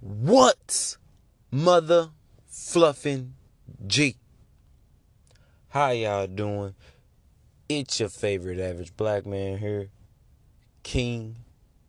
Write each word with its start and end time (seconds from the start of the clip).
What's 0.00 0.98
mother 1.50 2.10
fluffing 2.46 3.32
G? 3.86 4.16
How 5.68 5.90
y'all 5.90 6.26
doing? 6.26 6.74
It's 7.68 7.98
your 7.98 8.10
favorite 8.10 8.60
average 8.60 8.94
black 8.96 9.24
man 9.24 9.56
here, 9.56 9.88
King 10.82 11.38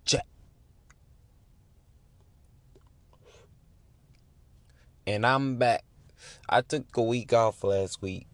Jack. 0.05 0.25
And 5.05 5.25
I'm 5.25 5.57
back. 5.57 5.83
I 6.47 6.61
took 6.61 6.95
a 6.95 7.01
week 7.01 7.33
off 7.33 7.61
last 7.63 8.01
week. 8.01 8.25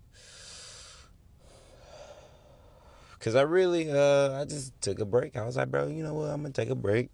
Cause 3.19 3.35
I 3.35 3.41
really 3.41 3.89
uh 3.89 4.39
I 4.39 4.45
just 4.45 4.79
took 4.81 4.99
a 4.99 5.05
break. 5.05 5.35
I 5.35 5.43
was 5.45 5.57
like, 5.57 5.71
bro, 5.71 5.87
you 5.87 6.03
know 6.03 6.13
what? 6.13 6.29
I'm 6.29 6.43
gonna 6.43 6.53
take 6.53 6.69
a 6.69 6.75
break. 6.75 7.09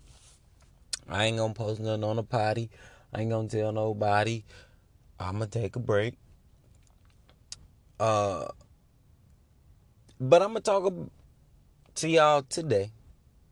I 1.10 1.26
ain't 1.26 1.38
gonna 1.38 1.54
post 1.54 1.80
nothing 1.80 2.04
on 2.04 2.18
the 2.18 2.24
potty. 2.24 2.70
I 3.14 3.22
ain't 3.22 3.32
gonna 3.32 3.48
tell 3.48 3.72
nobody. 3.72 4.44
I'm 5.20 5.34
gonna 5.34 5.48
take 5.48 5.76
a 5.76 5.80
break. 5.80 6.14
Uh, 8.00 8.48
but 10.20 10.42
I'm 10.42 10.50
gonna 10.50 10.62
talk 10.62 10.94
to 11.96 12.10
y'all 12.10 12.44
today 12.44 12.92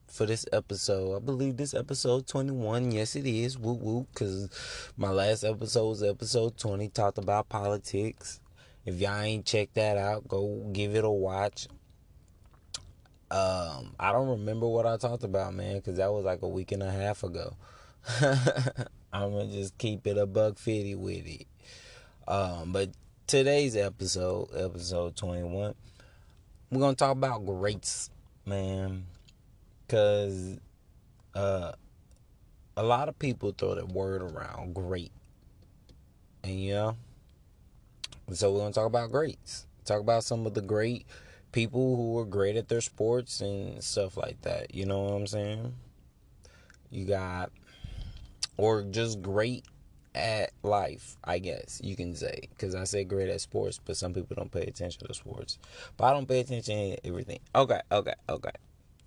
for 0.08 0.26
this 0.26 0.46
episode. 0.54 1.16
I 1.16 1.20
believe 1.20 1.58
this 1.58 1.73
episode 1.73 2.27
21. 2.27 2.91
Yes, 2.91 3.16
it 3.16 3.26
is. 3.26 3.58
Woo 3.58 3.74
woo. 3.74 4.08
Cause 4.13 4.49
my 4.96 5.10
last 5.10 5.44
episode 5.44 5.88
was 5.88 6.04
episode 6.04 6.58
20. 6.58 6.90
Talked 6.90 7.18
about 7.18 7.49
politics. 7.49 8.40
If 8.85 8.96
y'all 9.02 9.20
ain't 9.20 9.46
checked 9.46 9.76
that 9.76 9.98
out, 9.98 10.27
go 10.27 10.70
give 10.71 10.96
it 10.96 11.04
a 11.04 11.10
watch. 11.10 11.68
Um, 13.30 13.94
I 13.99 14.13
don't 14.13 14.30
remember 14.30 14.67
what 14.67 14.86
I 14.86 14.95
talked 14.98 15.23
about, 15.23 15.54
man, 15.54 15.76
because 15.76 15.98
that 15.98 16.12
was 16.12 16.23
like 16.23 16.41
a 16.41 16.48
week 16.48 16.72
and 16.72 16.81
a 16.81 16.91
half 16.91 17.23
ago. 17.23 17.55
I'm 18.22 19.31
gonna 19.31 19.48
just 19.48 19.77
keep 19.77 20.08
it 20.08 20.18
a 20.18 20.26
buck 20.26 20.58
fifty 20.58 20.95
with 20.95 21.27
it. 21.27 21.48
Um, 22.27 22.71
but 22.71 22.91
today's 23.26 23.76
episode, 23.76 24.49
episode 24.55 25.18
21, 25.18 25.76
we're 26.71 26.79
gonna 26.79 26.96
talk 26.96 27.12
about 27.12 27.46
greats, 27.46 28.10
man, 28.46 29.05
because 29.85 30.57
uh, 31.35 31.74
a 32.77 32.84
lot 32.84 33.09
of 33.09 33.20
people 33.20 33.54
throw 33.57 33.76
that 33.76 33.90
word 33.90 34.21
around, 34.21 34.74
great, 34.74 35.12
and 36.43 36.68
know, 36.68 36.96
so 38.32 38.54
we're 38.54 38.59
gonna 38.59 38.74
talk 38.74 38.87
about 38.87 39.12
greats. 39.12 39.65
Talk 39.84 40.02
about 40.02 40.24
some 40.24 40.46
of 40.46 40.54
the 40.54 40.62
great 40.62 41.05
people 41.51 41.95
who 41.95 42.17
are 42.20 42.26
great 42.26 42.55
at 42.55 42.67
their 42.67 42.81
sports 42.81 43.41
and 43.41 43.84
stuff 43.84 44.17
like 44.17 44.41
that. 44.41 44.73
You 44.73 44.85
know 44.85 45.03
what 45.03 45.13
I'm 45.13 45.27
saying? 45.27 45.73
You 46.90 47.05
got, 47.05 47.51
or 48.57 48.84
just 48.84 49.21
great 49.21 49.65
at 50.15 50.51
life, 50.63 51.18
I 51.23 51.40
guess 51.40 51.79
you 51.84 51.95
can 51.95 52.15
say. 52.15 52.48
Because 52.49 52.75
I 52.75 52.84
say 52.84 53.03
great 53.03 53.29
at 53.29 53.41
sports, 53.41 53.79
but 53.84 53.98
some 53.98 54.13
people 54.13 54.35
don't 54.35 54.51
pay 54.51 54.63
attention 54.63 55.07
to 55.07 55.13
sports. 55.13 55.59
But 55.95 56.05
I 56.05 56.13
don't 56.13 56.27
pay 56.27 56.40
attention 56.40 56.75
to 56.75 57.07
everything. 57.07 57.40
Okay, 57.55 57.81
okay, 57.91 58.13
okay. 58.29 58.51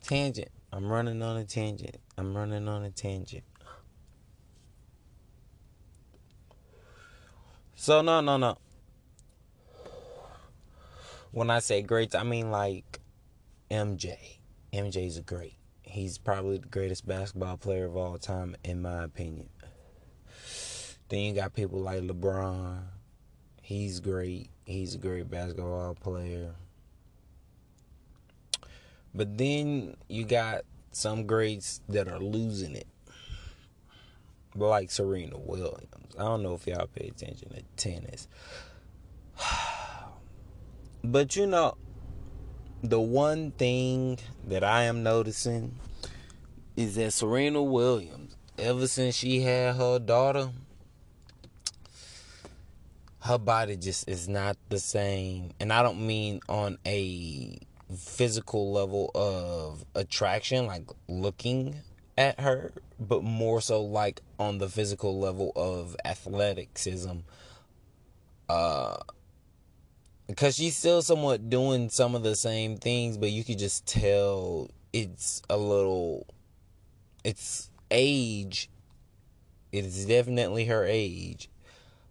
Tangent. 0.03 0.51
I'm 0.73 0.91
running 0.91 1.23
on 1.23 1.37
a 1.37 1.45
tangent. 1.45 1.97
I'm 2.17 2.37
running 2.37 2.69
on 2.69 2.85
a 2.85 2.91
tangent. 2.91 3.45
So, 7.75 8.03
no, 8.03 8.21
no, 8.21 8.37
no 8.37 8.59
when 11.33 11.51
I 11.51 11.61
say 11.61 11.83
greats, 11.83 12.15
I 12.15 12.23
mean 12.23 12.51
like 12.51 13.01
MJ. 13.71 14.17
MJ's 14.73 15.17
a 15.17 15.23
great. 15.23 15.57
He's 15.83 16.19
probably 16.19 16.59
the 16.59 16.69
greatest 16.69 17.07
basketball 17.07 17.57
player 17.57 17.87
of 17.87 17.97
all 17.97 18.19
time, 18.19 18.57
in 18.63 18.83
my 18.83 19.05
opinion. 19.05 19.49
Then 21.09 21.21
you 21.21 21.35
got 21.35 21.55
people 21.55 21.81
like 21.81 22.03
LeBron. 22.03 22.83
He's 23.61 23.99
great. 24.01 24.51
He's 24.65 24.95
a 24.95 24.99
great 24.99 25.29
basketball 25.29 25.95
player. 25.95 26.55
But 29.13 29.37
then 29.37 29.97
you 30.09 30.25
got 30.25 30.63
some 30.93 31.27
greats 31.27 31.81
that 31.89 32.07
are 32.07 32.21
losing 32.21 32.77
it. 32.77 32.87
Like 34.55 34.91
Serena 34.91 35.39
Williams. 35.39 36.15
I 36.19 36.23
don't 36.23 36.43
know 36.43 36.55
if 36.55 36.67
y'all 36.67 36.87
pay 36.87 37.09
attention 37.09 37.51
to 37.51 37.63
tennis. 37.77 38.29
But 41.03 41.35
you 41.37 41.47
know, 41.47 41.77
the 42.83 43.01
one 43.01 43.53
thing 43.53 44.19
that 44.47 44.63
I 44.65 44.85
am 44.85 45.03
noticing 45.03 45.77
is 46.77 46.97
that 46.97 47.13
Serena 47.13 47.63
Williams, 47.63 48.37
ever 48.59 48.87
since 48.87 49.15
she 49.15 49.43
had 49.43 49.77
her 49.77 49.99
daughter, 49.99 50.51
her 53.21 53.39
body 53.39 53.77
just 53.77 54.09
is 54.09 54.29
not 54.29 54.57
the 54.69 54.79
same. 54.79 55.53
And 55.61 55.73
I 55.73 55.83
don't 55.83 56.07
mean 56.07 56.41
on 56.49 56.79
a 56.87 57.59
physical 57.97 58.73
level 58.73 59.11
of 59.15 59.85
attraction, 59.95 60.67
like 60.67 60.89
looking 61.09 61.77
at 62.17 62.41
her, 62.41 62.73
but 62.99 63.23
more 63.23 63.61
so 63.61 63.83
like 63.83 64.21
on 64.39 64.59
the 64.59 64.69
physical 64.69 65.19
level 65.19 65.53
of 65.57 65.97
athleticism. 66.05 67.19
Uh, 68.49 68.97
because 70.31 70.55
she's 70.57 70.77
still 70.77 71.03
somewhat 71.03 71.51
doing 71.51 71.89
some 71.89 72.15
of 72.15 72.23
the 72.23 72.37
same 72.37 72.77
things, 72.77 73.19
but 73.19 73.31
you 73.31 73.43
could 73.45 73.59
just 73.59 73.87
tell 73.87 74.71
it's 74.93 75.43
a 75.51 75.57
little, 75.57 76.27
it's 77.25 77.71
age. 77.91 78.71
It's 79.73 80.05
definitely 80.05 80.65
her 80.67 80.85
age, 80.85 81.49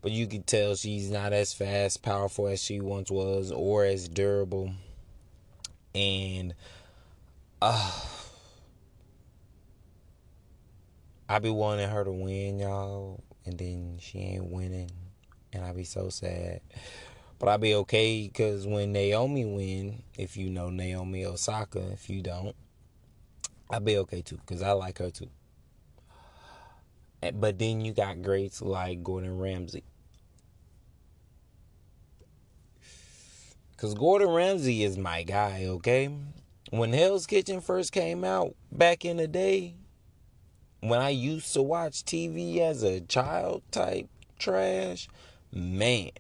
but 0.02 0.12
you 0.12 0.28
could 0.28 0.48
tell 0.48 0.76
she's 0.76 1.10
not 1.10 1.34
as 1.34 1.54
fast, 1.54 2.02
powerful 2.02 2.48
as 2.48 2.64
she 2.64 2.80
once 2.80 3.10
was, 3.12 3.52
or 3.52 3.84
as 3.84 4.08
durable. 4.08 4.72
And, 5.96 6.54
uh, 7.62 8.02
I 11.28 11.40
be 11.40 11.50
wanting 11.50 11.90
her 11.90 12.04
to 12.04 12.12
win, 12.12 12.60
y'all, 12.60 13.24
and 13.46 13.58
then 13.58 13.98
she 14.00 14.20
ain't 14.20 14.46
winning, 14.46 14.92
and 15.54 15.64
I 15.64 15.74
be 15.74 15.84
so 15.84 16.10
sad. 16.10 16.62
But 17.40 17.48
I'll 17.48 17.58
be 17.58 17.74
okay 17.76 18.28
because 18.28 18.68
when 18.68 18.92
Naomi 18.92 19.46
win, 19.46 20.04
if 20.18 20.36
you 20.36 20.50
know 20.50 20.70
Naomi 20.70 21.26
Osaka, 21.26 21.80
if 21.94 22.10
you 22.10 22.22
don't, 22.22 22.56
I'll 23.70 23.80
be 23.80 23.98
okay 24.00 24.22
too 24.22 24.38
because 24.38 24.62
I 24.62 24.74
like 24.74 24.98
her 24.98 25.10
too. 25.10 25.30
But 27.34 27.58
then 27.58 27.82
you 27.82 27.94
got 27.94 28.22
greats 28.22 28.62
like 28.62 29.04
Gordon 29.04 29.38
Ramsay. 29.38 29.84
Because 33.72 33.94
Gordon 33.94 34.30
Ramsay 34.30 34.84
is 34.84 34.98
my 34.98 35.24
guy, 35.24 35.66
okay? 35.66 36.14
When 36.70 36.92
Hell's 36.92 37.26
Kitchen 37.26 37.62
first 37.62 37.94
came 37.94 38.26
out 38.26 38.54
back 38.72 39.06
in 39.06 39.16
the 39.18 39.28
day, 39.28 39.76
when 40.82 41.00
I 41.00 41.10
used 41.10 41.54
to 41.54 41.62
watch 41.62 42.04
TV 42.04 42.60
as 42.60 42.84
a 42.84 43.00
child 43.00 43.64
type 43.72 44.08
trash, 44.38 45.08
man, 45.54 46.12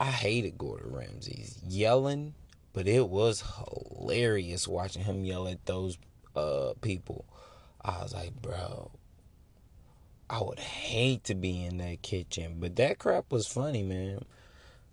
I 0.00 0.06
hated 0.06 0.58
Gordon 0.58 0.92
Ramsay's 0.92 1.60
yelling, 1.66 2.34
but 2.72 2.88
it 2.88 3.08
was 3.08 3.44
hilarious 3.64 4.66
watching 4.66 5.04
him 5.04 5.24
yell 5.24 5.46
at 5.46 5.64
those 5.66 5.98
uh, 6.34 6.72
people. 6.80 7.24
I 7.80 8.02
was 8.02 8.12
like, 8.12 8.34
bro, 8.42 8.90
I 10.28 10.42
would 10.42 10.58
hate 10.58 11.24
to 11.24 11.34
be 11.34 11.64
in 11.64 11.78
that 11.78 12.02
kitchen, 12.02 12.56
but 12.58 12.76
that 12.76 12.98
crap 12.98 13.30
was 13.30 13.46
funny, 13.46 13.82
man. 13.82 14.24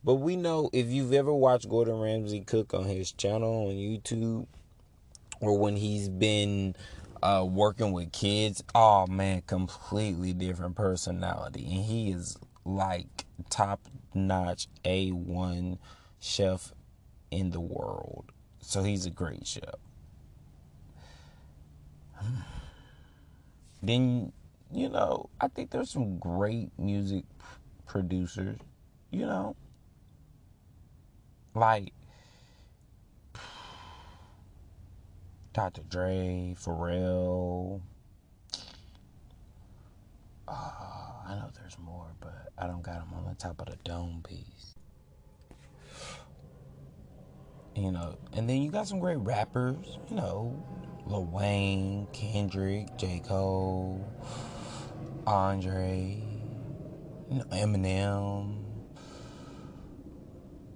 But 0.04 0.16
we 0.16 0.36
know 0.36 0.70
if 0.74 0.88
you've 0.88 1.14
ever 1.14 1.34
watched 1.34 1.70
Gordon 1.70 2.00
Ramsay 2.00 2.42
cook 2.42 2.74
on 2.74 2.86
his 2.86 3.12
channel 3.12 3.68
on 3.70 3.76
YouTube, 3.76 4.46
or 5.40 5.58
when 5.58 5.76
he's 5.76 6.10
been 6.10 6.76
uh, 7.24 7.46
working 7.48 7.92
with 7.92 8.12
kids, 8.12 8.64
oh 8.76 9.08
man, 9.08 9.42
completely 9.48 10.34
different 10.34 10.76
personality, 10.76 11.64
and 11.64 11.86
he 11.86 12.12
is 12.12 12.38
like 12.66 13.26
top 13.50 13.82
notch 14.14 14.68
A1 14.86 15.78
chef 16.20 16.74
in 17.30 17.52
the 17.52 17.60
world. 17.60 18.32
So 18.60 18.84
he's 18.84 19.06
a 19.06 19.10
great 19.10 19.48
chef. 19.48 19.76
Then, 23.84 24.32
you 24.72 24.90
know, 24.90 25.30
I 25.40 25.48
think 25.48 25.72
there's 25.72 25.90
some 25.90 26.20
great 26.20 26.70
music 26.78 27.24
producers, 27.88 28.60
you 29.10 29.26
know, 29.26 29.56
like 31.56 31.92
Dr. 35.54 35.82
Dre, 35.90 36.56
Pharrell. 36.60 37.82
Uh, 40.52 41.30
I 41.30 41.36
know 41.36 41.50
there's 41.58 41.80
more, 41.80 42.14
but 42.20 42.50
I 42.58 42.68
don't 42.68 42.82
got 42.82 42.96
them 43.00 43.14
on 43.14 43.26
the 43.26 43.36
top 43.36 43.62
of 43.62 43.68
the 43.68 43.78
dome 43.86 44.22
piece. 44.28 44.76
You 47.74 47.94
know, 47.94 48.18
and 48.34 48.50
then 48.50 48.62
you 48.62 48.70
got 48.70 48.86
some 48.86 49.00
great 49.00 49.20
rappers, 49.20 49.98
you 50.10 50.18
know, 50.18 50.62
Lil 51.06 51.24
Wayne, 51.24 52.06
Kendrick, 52.12 52.98
J. 52.98 53.22
Cole, 53.26 54.06
Andre, 55.26 56.22
you 57.30 57.38
know, 57.38 57.46
Eminem. 57.54 58.58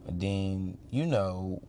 And 0.07 0.21
then, 0.21 0.77
you 0.89 1.05
know, 1.05 1.61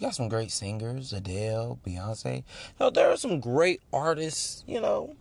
you 0.00 0.06
got 0.06 0.14
some 0.14 0.30
great 0.30 0.50
singers, 0.50 1.12
Adele, 1.12 1.78
Beyonce. 1.86 2.42
Know, 2.78 2.88
there 2.88 3.10
are 3.10 3.18
some 3.18 3.38
great 3.38 3.82
artists, 3.92 4.64
you 4.66 4.80
know. 4.80 5.14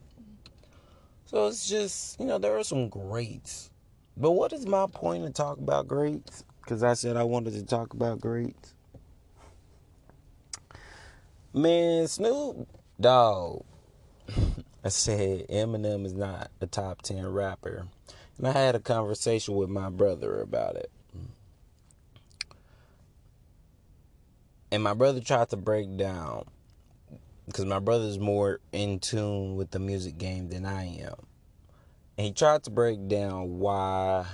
So 1.25 1.47
it's 1.47 1.67
just, 1.67 2.17
you 2.17 2.25
know, 2.25 2.37
there 2.37 2.57
are 2.57 2.63
some 2.63 2.87
greats. 2.87 3.71
But 4.15 4.31
what 4.31 4.53
is 4.53 4.65
my 4.65 4.87
point 4.87 5.25
to 5.25 5.31
talk 5.31 5.57
about 5.57 5.89
greats? 5.89 6.45
Because 6.61 6.81
I 6.81 6.93
said 6.93 7.17
I 7.17 7.23
wanted 7.23 7.55
to 7.55 7.65
talk 7.65 7.93
about 7.93 8.21
greats. 8.21 8.73
Man, 11.53 12.07
Snoop 12.07 12.65
Dogg. 13.01 13.65
I 14.83 14.89
said 14.89 15.45
Eminem 15.49 16.05
is 16.05 16.13
not 16.13 16.51
a 16.61 16.67
top 16.67 17.01
10 17.01 17.27
rapper. 17.27 17.87
And 18.37 18.47
I 18.47 18.53
had 18.53 18.75
a 18.75 18.79
conversation 18.79 19.55
with 19.55 19.69
my 19.69 19.89
brother 19.89 20.39
about 20.39 20.77
it. 20.77 20.89
And 24.71 24.83
my 24.83 24.93
brother 24.93 25.19
tried 25.19 25.49
to 25.49 25.57
break 25.57 25.97
down 25.97 26.45
because 27.47 27.65
my 27.65 27.79
brother's 27.79 28.19
more 28.19 28.59
in 28.71 28.99
tune 28.99 29.55
with 29.55 29.71
the 29.71 29.79
music 29.79 30.17
game 30.17 30.49
than 30.49 30.65
I 30.65 30.99
am. 30.99 31.15
And 32.17 32.27
he 32.27 32.33
tried 32.33 32.63
to 32.63 32.69
break 32.69 33.07
down 33.07 33.57
why 33.57 34.25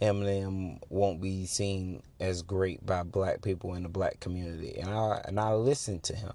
Eminem 0.00 0.78
won't 0.88 1.20
be 1.20 1.46
seen 1.46 2.02
as 2.20 2.42
great 2.42 2.84
by 2.84 3.02
black 3.02 3.42
people 3.42 3.74
in 3.74 3.82
the 3.82 3.88
black 3.88 4.20
community. 4.20 4.78
And 4.78 4.90
I 4.90 5.22
and 5.24 5.40
I 5.40 5.54
listened 5.54 6.02
to 6.04 6.14
him. 6.14 6.34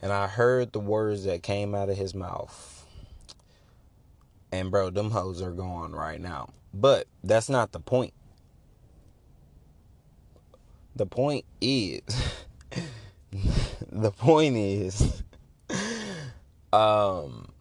And 0.00 0.12
I 0.12 0.28
heard 0.28 0.72
the 0.72 0.80
words 0.80 1.24
that 1.24 1.42
came 1.42 1.74
out 1.74 1.90
of 1.90 1.96
his 1.96 2.14
mouth. 2.14 2.86
And 4.50 4.70
bro, 4.70 4.90
them 4.90 5.10
hoes 5.10 5.42
are 5.42 5.52
gone 5.52 5.92
right 5.92 6.20
now. 6.20 6.50
But 6.72 7.06
that's 7.22 7.48
not 7.48 7.72
the 7.72 7.80
point. 7.80 8.14
The 10.98 11.06
point 11.06 11.44
is 11.60 12.02
the 13.92 14.10
point 14.10 14.56
is 14.56 15.22
um 16.72 17.52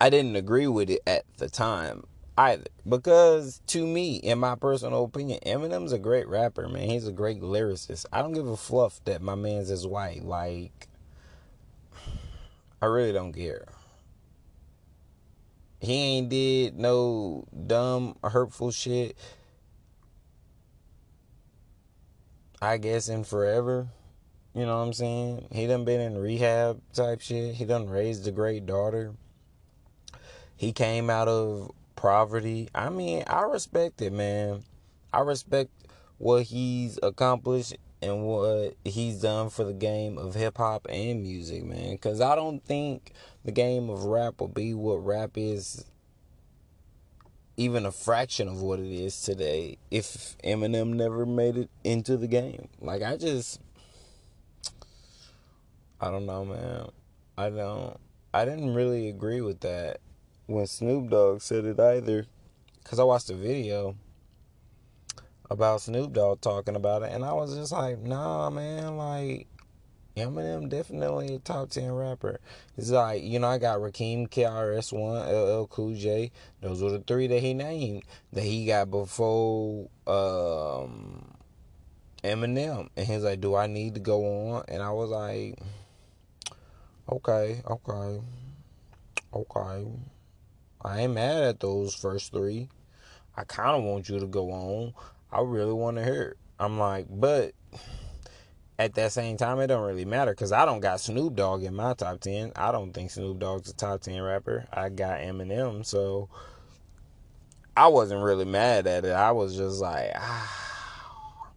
I 0.00 0.10
didn't 0.10 0.34
agree 0.34 0.66
with 0.66 0.90
it 0.90 1.02
at 1.06 1.24
the 1.36 1.48
time 1.48 2.02
either. 2.36 2.64
Because 2.88 3.60
to 3.68 3.86
me, 3.86 4.16
in 4.16 4.40
my 4.40 4.56
personal 4.56 5.04
opinion, 5.04 5.38
Eminem's 5.46 5.92
a 5.92 6.00
great 6.00 6.26
rapper, 6.26 6.68
man. 6.68 6.90
He's 6.90 7.06
a 7.06 7.12
great 7.12 7.40
lyricist. 7.40 8.06
I 8.12 8.22
don't 8.22 8.32
give 8.32 8.48
a 8.48 8.56
fluff 8.56 9.00
that 9.04 9.22
my 9.22 9.36
man's 9.36 9.70
is 9.70 9.86
white. 9.86 10.24
Like, 10.24 10.88
I 12.82 12.86
really 12.86 13.12
don't 13.12 13.32
care. 13.32 13.68
He 15.78 15.92
ain't 15.94 16.28
did 16.28 16.76
no 16.76 17.46
dumb, 17.68 18.16
hurtful 18.24 18.72
shit. 18.72 19.16
I 22.62 22.76
guess 22.76 23.08
in 23.08 23.24
forever. 23.24 23.88
You 24.54 24.66
know 24.66 24.78
what 24.78 24.84
I'm 24.84 24.92
saying? 24.92 25.48
He 25.50 25.66
done 25.66 25.84
been 25.84 26.00
in 26.00 26.16
rehab 26.16 26.80
type 26.92 27.20
shit. 27.20 27.56
He 27.56 27.64
done 27.64 27.90
raised 27.90 28.28
a 28.28 28.30
great 28.30 28.66
daughter. 28.66 29.14
He 30.54 30.72
came 30.72 31.10
out 31.10 31.26
of 31.26 31.72
poverty. 31.96 32.68
I 32.72 32.88
mean, 32.88 33.24
I 33.26 33.42
respect 33.42 34.00
it, 34.00 34.12
man. 34.12 34.62
I 35.12 35.22
respect 35.22 35.70
what 36.18 36.44
he's 36.44 37.00
accomplished 37.02 37.76
and 38.00 38.24
what 38.24 38.76
he's 38.84 39.20
done 39.20 39.50
for 39.50 39.64
the 39.64 39.72
game 39.72 40.16
of 40.16 40.36
hip 40.36 40.58
hop 40.58 40.86
and 40.88 41.20
music, 41.20 41.64
man. 41.64 41.94
Because 41.94 42.20
I 42.20 42.36
don't 42.36 42.64
think 42.64 43.10
the 43.44 43.50
game 43.50 43.90
of 43.90 44.04
rap 44.04 44.40
will 44.40 44.46
be 44.46 44.72
what 44.72 45.04
rap 45.04 45.32
is, 45.34 45.84
even 47.62 47.86
a 47.86 47.92
fraction 47.92 48.48
of 48.48 48.60
what 48.60 48.80
it 48.80 48.92
is 48.92 49.22
today, 49.22 49.78
if 49.90 50.36
Eminem 50.42 50.94
never 50.94 51.24
made 51.24 51.56
it 51.56 51.70
into 51.84 52.16
the 52.16 52.26
game. 52.26 52.68
Like, 52.80 53.02
I 53.02 53.16
just. 53.16 53.60
I 56.00 56.10
don't 56.10 56.26
know, 56.26 56.44
man. 56.44 56.88
I 57.38 57.50
don't. 57.50 57.96
I 58.34 58.44
didn't 58.44 58.74
really 58.74 59.08
agree 59.08 59.40
with 59.40 59.60
that 59.60 60.00
when 60.46 60.66
Snoop 60.66 61.10
Dogg 61.10 61.40
said 61.40 61.64
it 61.64 61.78
either. 61.78 62.26
Because 62.82 62.98
I 62.98 63.04
watched 63.04 63.30
a 63.30 63.34
video 63.34 63.94
about 65.48 65.82
Snoop 65.82 66.12
Dogg 66.12 66.40
talking 66.40 66.74
about 66.74 67.02
it, 67.02 67.12
and 67.12 67.24
I 67.24 67.32
was 67.32 67.54
just 67.54 67.70
like, 67.70 68.00
nah, 68.00 68.50
man, 68.50 68.96
like, 68.96 69.46
Eminem 70.16 70.68
definitely 70.68 71.34
a 71.34 71.38
top 71.38 71.70
10 71.70 71.90
rapper. 71.90 72.38
It's 72.76 72.90
like, 72.90 73.22
you 73.22 73.38
know, 73.38 73.48
I 73.48 73.58
got 73.58 73.78
Rakim, 73.78 74.28
KRS-One, 74.28 75.26
LL 75.26 75.66
Cool 75.68 75.94
J. 75.94 76.30
Those 76.60 76.82
were 76.82 76.90
the 76.90 76.98
three 77.00 77.26
that 77.28 77.40
he 77.40 77.54
named 77.54 78.02
that 78.32 78.44
he 78.44 78.66
got 78.66 78.90
before 78.90 79.88
um, 80.06 81.34
Eminem. 82.22 82.90
And 82.96 83.06
he's 83.06 83.22
like, 83.22 83.40
do 83.40 83.54
I 83.54 83.66
need 83.66 83.94
to 83.94 84.00
go 84.00 84.50
on? 84.52 84.64
And 84.68 84.82
I 84.82 84.90
was 84.90 85.10
like, 85.10 85.58
okay, 87.08 87.62
okay, 87.66 88.20
okay. 89.34 89.86
I 90.84 91.00
ain't 91.00 91.14
mad 91.14 91.42
at 91.42 91.60
those 91.60 91.94
first 91.94 92.32
three. 92.32 92.68
I 93.34 93.44
kind 93.44 93.76
of 93.76 93.84
want 93.84 94.10
you 94.10 94.20
to 94.20 94.26
go 94.26 94.50
on. 94.50 94.92
I 95.30 95.40
really 95.40 95.72
want 95.72 95.96
to 95.96 96.04
hear 96.04 96.22
it. 96.22 96.36
I'm 96.60 96.78
like, 96.78 97.06
but 97.08 97.52
at 98.84 98.94
that 98.94 99.12
same 99.12 99.36
time, 99.36 99.60
it 99.60 99.68
don't 99.68 99.86
really 99.86 100.04
matter 100.04 100.32
because 100.32 100.52
I 100.52 100.64
don't 100.64 100.80
got 100.80 101.00
Snoop 101.00 101.34
Dogg 101.34 101.62
in 101.62 101.74
my 101.74 101.94
top 101.94 102.20
10. 102.20 102.52
I 102.56 102.72
don't 102.72 102.92
think 102.92 103.10
Snoop 103.10 103.38
Dogg's 103.38 103.70
a 103.70 103.74
top 103.74 104.00
10 104.02 104.20
rapper. 104.20 104.66
I 104.72 104.88
got 104.88 105.20
Eminem, 105.20 105.84
so 105.84 106.28
I 107.76 107.88
wasn't 107.88 108.22
really 108.22 108.44
mad 108.44 108.86
at 108.86 109.04
it. 109.04 109.12
I 109.12 109.32
was 109.32 109.56
just 109.56 109.80
like, 109.80 110.12
ah, 110.14 111.52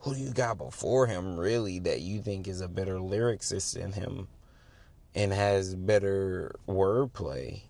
who 0.00 0.14
do 0.14 0.20
you 0.20 0.32
got 0.32 0.58
before 0.58 1.06
him, 1.06 1.38
really, 1.38 1.78
that 1.80 2.00
you 2.00 2.22
think 2.22 2.48
is 2.48 2.60
a 2.60 2.68
better 2.68 2.96
lyricist 2.96 3.78
than 3.78 3.92
him 3.92 4.28
and 5.14 5.32
has 5.32 5.74
better 5.74 6.54
wordplay? 6.68 7.62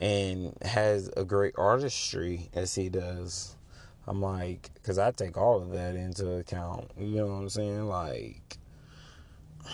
and 0.00 0.56
has 0.62 1.10
a 1.16 1.24
great 1.24 1.54
artistry 1.56 2.50
as 2.52 2.74
he 2.74 2.88
does. 2.88 3.56
I'm 4.06 4.20
like, 4.20 4.70
because 4.74 4.98
I 4.98 5.10
take 5.12 5.36
all 5.36 5.62
of 5.62 5.70
that 5.70 5.96
into 5.96 6.38
account. 6.38 6.90
You 6.98 7.16
know 7.16 7.26
what 7.26 7.34
I'm 7.34 7.48
saying? 7.48 7.88
Like, 7.88 8.58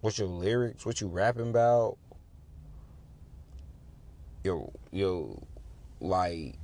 what's 0.00 0.18
your 0.18 0.28
lyrics? 0.28 0.86
What 0.86 1.00
you 1.00 1.08
rapping 1.08 1.50
about? 1.50 1.98
Yo, 4.42 4.72
yo, 4.90 5.42
like 6.00 6.56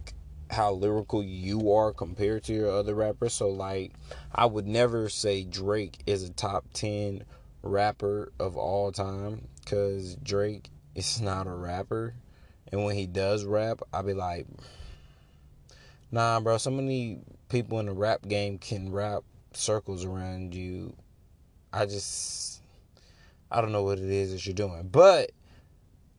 how 0.51 0.73
lyrical 0.73 1.23
you 1.23 1.73
are 1.73 1.93
compared 1.93 2.45
to 2.45 2.55
your 2.55 2.71
other 2.71 2.95
rappers. 2.95 3.35
So, 3.35 3.49
like, 3.49 3.93
I 4.35 4.47
would 4.47 4.67
never 4.67 5.09
say 5.09 5.45
Drake 5.45 5.99
is 6.07 6.23
a 6.23 6.33
top 6.33 6.65
10 6.73 7.25
rapper 7.63 8.33
of 8.39 8.57
all 8.57 8.93
time 8.93 9.49
because 9.61 10.17
Drake 10.17 10.71
is 10.95 11.21
not 11.21 11.47
a 11.47 11.53
rapper. 11.53 12.15
And 12.73 12.85
when 12.85 12.97
he 12.97 13.07
does 13.07 13.45
rap, 13.45 13.81
I'll 13.93 14.03
be 14.03 14.15
like, 14.15 14.47
nah, 16.11 16.41
bro, 16.41 16.59
so 16.59 16.71
many 16.71 17.21
people 17.49 17.79
in 17.81 17.87
the 17.87 17.93
rap 17.93 18.27
game 18.27 18.59
can 18.59 18.91
rap 18.91 19.23
circles 19.53 20.05
around 20.05 20.55
you. 20.55 20.95
I 21.73 21.87
just, 21.87 22.63
I 23.51 23.61
don't 23.61 23.73
know 23.73 23.83
what 23.83 23.99
it 23.99 24.11
is 24.11 24.33
that 24.33 24.47
you're 24.47 24.55
doing. 24.55 24.89
But 24.91 25.33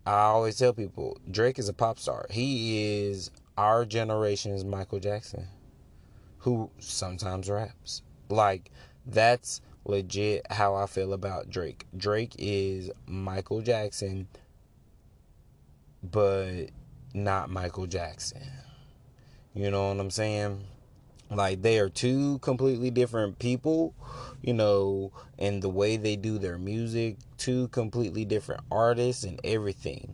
I 0.05 0.21
always 0.21 0.57
tell 0.57 0.73
people 0.73 1.17
Drake 1.29 1.59
is 1.59 1.69
a 1.69 1.73
pop 1.73 1.99
star. 1.99 2.27
He 2.29 3.05
is 3.05 3.31
our 3.57 3.85
generation's 3.85 4.63
Michael 4.63 4.99
Jackson, 4.99 5.47
who 6.39 6.69
sometimes 6.79 7.49
raps. 7.49 8.01
Like, 8.29 8.71
that's 9.05 9.61
legit 9.85 10.45
how 10.51 10.75
I 10.75 10.85
feel 10.85 11.13
about 11.13 11.49
Drake. 11.49 11.85
Drake 11.95 12.35
is 12.37 12.91
Michael 13.07 13.61
Jackson 13.61 14.27
but 16.03 16.67
not 17.13 17.49
Michael 17.49 17.87
Jackson. 17.87 18.41
You 19.57 19.71
know 19.71 19.87
what 19.87 19.99
I'm 19.99 20.11
saying? 20.11 20.63
Like 21.31 21.63
they 21.63 21.79
are 21.79 21.89
two 21.89 22.37
completely 22.39 22.91
different 22.91 23.39
people, 23.39 23.95
you 24.43 24.53
know, 24.53 25.11
and 25.39 25.63
the 25.63 25.69
way 25.69 25.97
they 25.97 26.15
do 26.15 26.37
their 26.37 26.59
music, 26.59 27.17
two 27.39 27.67
completely 27.69 28.23
different 28.23 28.61
artists 28.71 29.23
and 29.23 29.39
everything. 29.43 30.13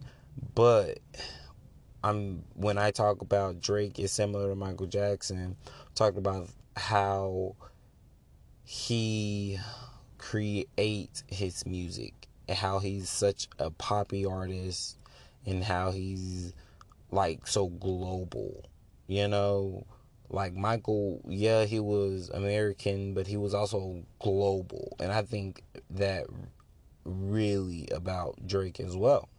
But 0.56 1.00
I'm 2.06 2.46
when 2.54 2.78
I 2.78 2.92
talk 2.92 3.22
about 3.22 3.60
Drake 3.60 4.00
is 4.00 4.14
similar 4.14 4.48
to 4.48 4.56
Michael 4.56 4.88
Jackson, 4.88 5.58
talking 5.94 6.20
about 6.20 6.48
how 6.78 7.58
he 8.64 9.60
creates 10.20 11.26
his 11.28 11.66
music 11.66 12.30
and 12.48 12.58
how 12.58 12.80
he's 12.80 13.10
such 13.10 13.50
a 13.60 13.70
poppy 13.72 14.26
artist 14.26 14.98
and 15.46 15.66
how 15.66 15.92
he's 15.92 16.54
like 17.12 17.46
so 17.46 17.68
global, 17.68 18.64
you 19.08 19.28
know, 19.28 19.86
Like 20.30 20.56
Michael, 20.56 21.22
yeah, 21.28 21.66
he 21.66 21.80
was 21.80 22.30
American, 22.34 23.14
but 23.14 23.28
he 23.28 23.38
was 23.38 23.54
also 23.54 24.04
global. 24.20 24.96
And 25.00 25.12
I 25.12 25.22
think 25.22 25.64
that 25.92 26.26
really 27.06 27.88
about 27.92 28.48
Drake 28.48 28.80
as 28.80 28.98
well. 28.98 29.30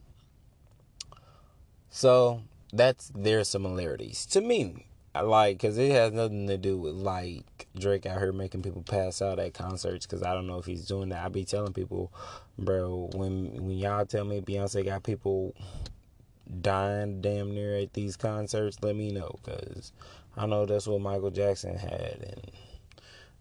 So 1.91 2.43
that's 2.73 3.11
their 3.15 3.43
similarities 3.45 4.25
to 4.27 4.41
me. 4.41 4.87
I 5.17 5.23
like 5.23 5.59
because 5.59 5.79
it 5.79 5.91
has 5.93 6.13
nothing 6.13 6.47
to 6.49 6.57
do 6.57 6.77
with 6.77 6.95
like 6.95 7.67
Drake 7.77 8.07
out 8.07 8.19
here 8.19 8.33
making 8.33 8.63
people 8.63 8.83
pass 8.83 9.21
out 9.23 9.39
at 9.41 9.55
concerts. 9.55 10.07
Because 10.07 10.23
I 10.23 10.33
don't 10.35 10.47
know 10.47 10.59
if 10.59 10.67
he's 10.67 10.87
doing 10.87 11.09
that. 11.09 11.25
I 11.25 11.29
be 11.29 11.45
telling 11.45 11.73
people, 11.73 12.13
bro, 12.59 13.11
when 13.15 13.53
when 13.65 13.79
y'all 13.79 14.07
tell 14.07 14.25
me 14.25 14.41
Beyonce 14.41 14.85
got 14.85 15.03
people 15.03 15.55
dying 16.61 17.21
damn 17.21 17.55
near 17.55 17.77
at 17.77 17.93
these 17.93 18.17
concerts, 18.17 18.79
let 18.83 18.97
me 18.97 19.11
know. 19.11 19.39
Because 19.43 19.93
I 20.37 20.47
know 20.47 20.67
that's 20.67 20.87
what 20.87 21.01
Michael 21.01 21.31
Jackson 21.31 21.77
had, 21.77 22.25
and 22.29 22.51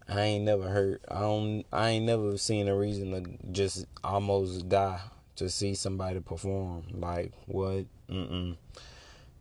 I 0.08 0.22
ain't 0.22 0.44
never 0.44 0.68
heard. 0.68 1.00
I 1.10 1.20
don't. 1.20 1.64
I 1.72 1.90
ain't 1.90 2.06
never 2.06 2.36
seen 2.36 2.68
a 2.68 2.76
reason 2.76 3.10
to 3.12 3.52
just 3.52 3.86
almost 4.02 4.68
die 4.68 5.00
to 5.36 5.48
see 5.48 5.74
somebody 5.74 6.20
perform. 6.20 6.84
Like 6.92 7.32
what? 7.46 7.86
Mm-mm. 8.08 8.56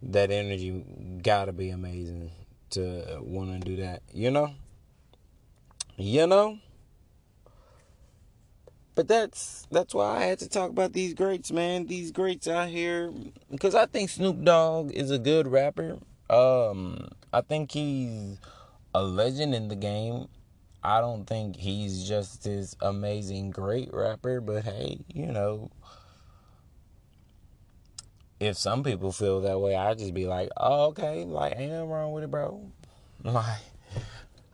That 0.01 0.31
energy 0.31 0.83
gotta 1.21 1.53
be 1.53 1.69
amazing 1.69 2.31
to 2.71 3.19
want 3.21 3.51
to 3.53 3.59
do 3.59 3.81
that. 3.81 4.01
You 4.13 4.31
know. 4.31 4.53
You 5.95 6.27
know. 6.27 6.59
But 8.95 9.07
that's 9.07 9.67
that's 9.71 9.93
why 9.93 10.17
I 10.17 10.25
had 10.25 10.39
to 10.39 10.49
talk 10.49 10.69
about 10.69 10.93
these 10.93 11.13
greats, 11.13 11.51
man. 11.51 11.87
These 11.87 12.11
greats 12.11 12.47
out 12.47 12.69
here, 12.69 13.11
because 13.49 13.73
I 13.73 13.87
think 13.87 14.09
Snoop 14.09 14.43
Dogg 14.43 14.91
is 14.91 15.09
a 15.09 15.17
good 15.17 15.47
rapper. 15.47 15.97
Um, 16.29 17.09
I 17.31 17.41
think 17.41 17.71
he's 17.71 18.37
a 18.93 19.03
legend 19.03 19.55
in 19.55 19.67
the 19.67 19.75
game. 19.75 20.27
I 20.83 20.99
don't 20.99 21.25
think 21.25 21.55
he's 21.55 22.07
just 22.07 22.43
this 22.43 22.75
amazing, 22.81 23.51
great 23.51 23.89
rapper, 23.93 24.41
but 24.41 24.65
hey, 24.65 24.99
you 25.07 25.27
know, 25.27 25.71
if 28.39 28.57
some 28.57 28.83
people 28.83 29.11
feel 29.11 29.41
that 29.41 29.59
way, 29.59 29.75
I 29.75 29.93
just 29.93 30.13
be 30.13 30.27
like, 30.27 30.49
oh, 30.57 30.87
okay, 30.87 31.23
like, 31.23 31.53
ain't 31.55 31.71
nothing 31.71 31.89
wrong 31.89 32.11
with 32.11 32.23
it, 32.23 32.31
bro. 32.31 32.69
Like, 33.23 33.61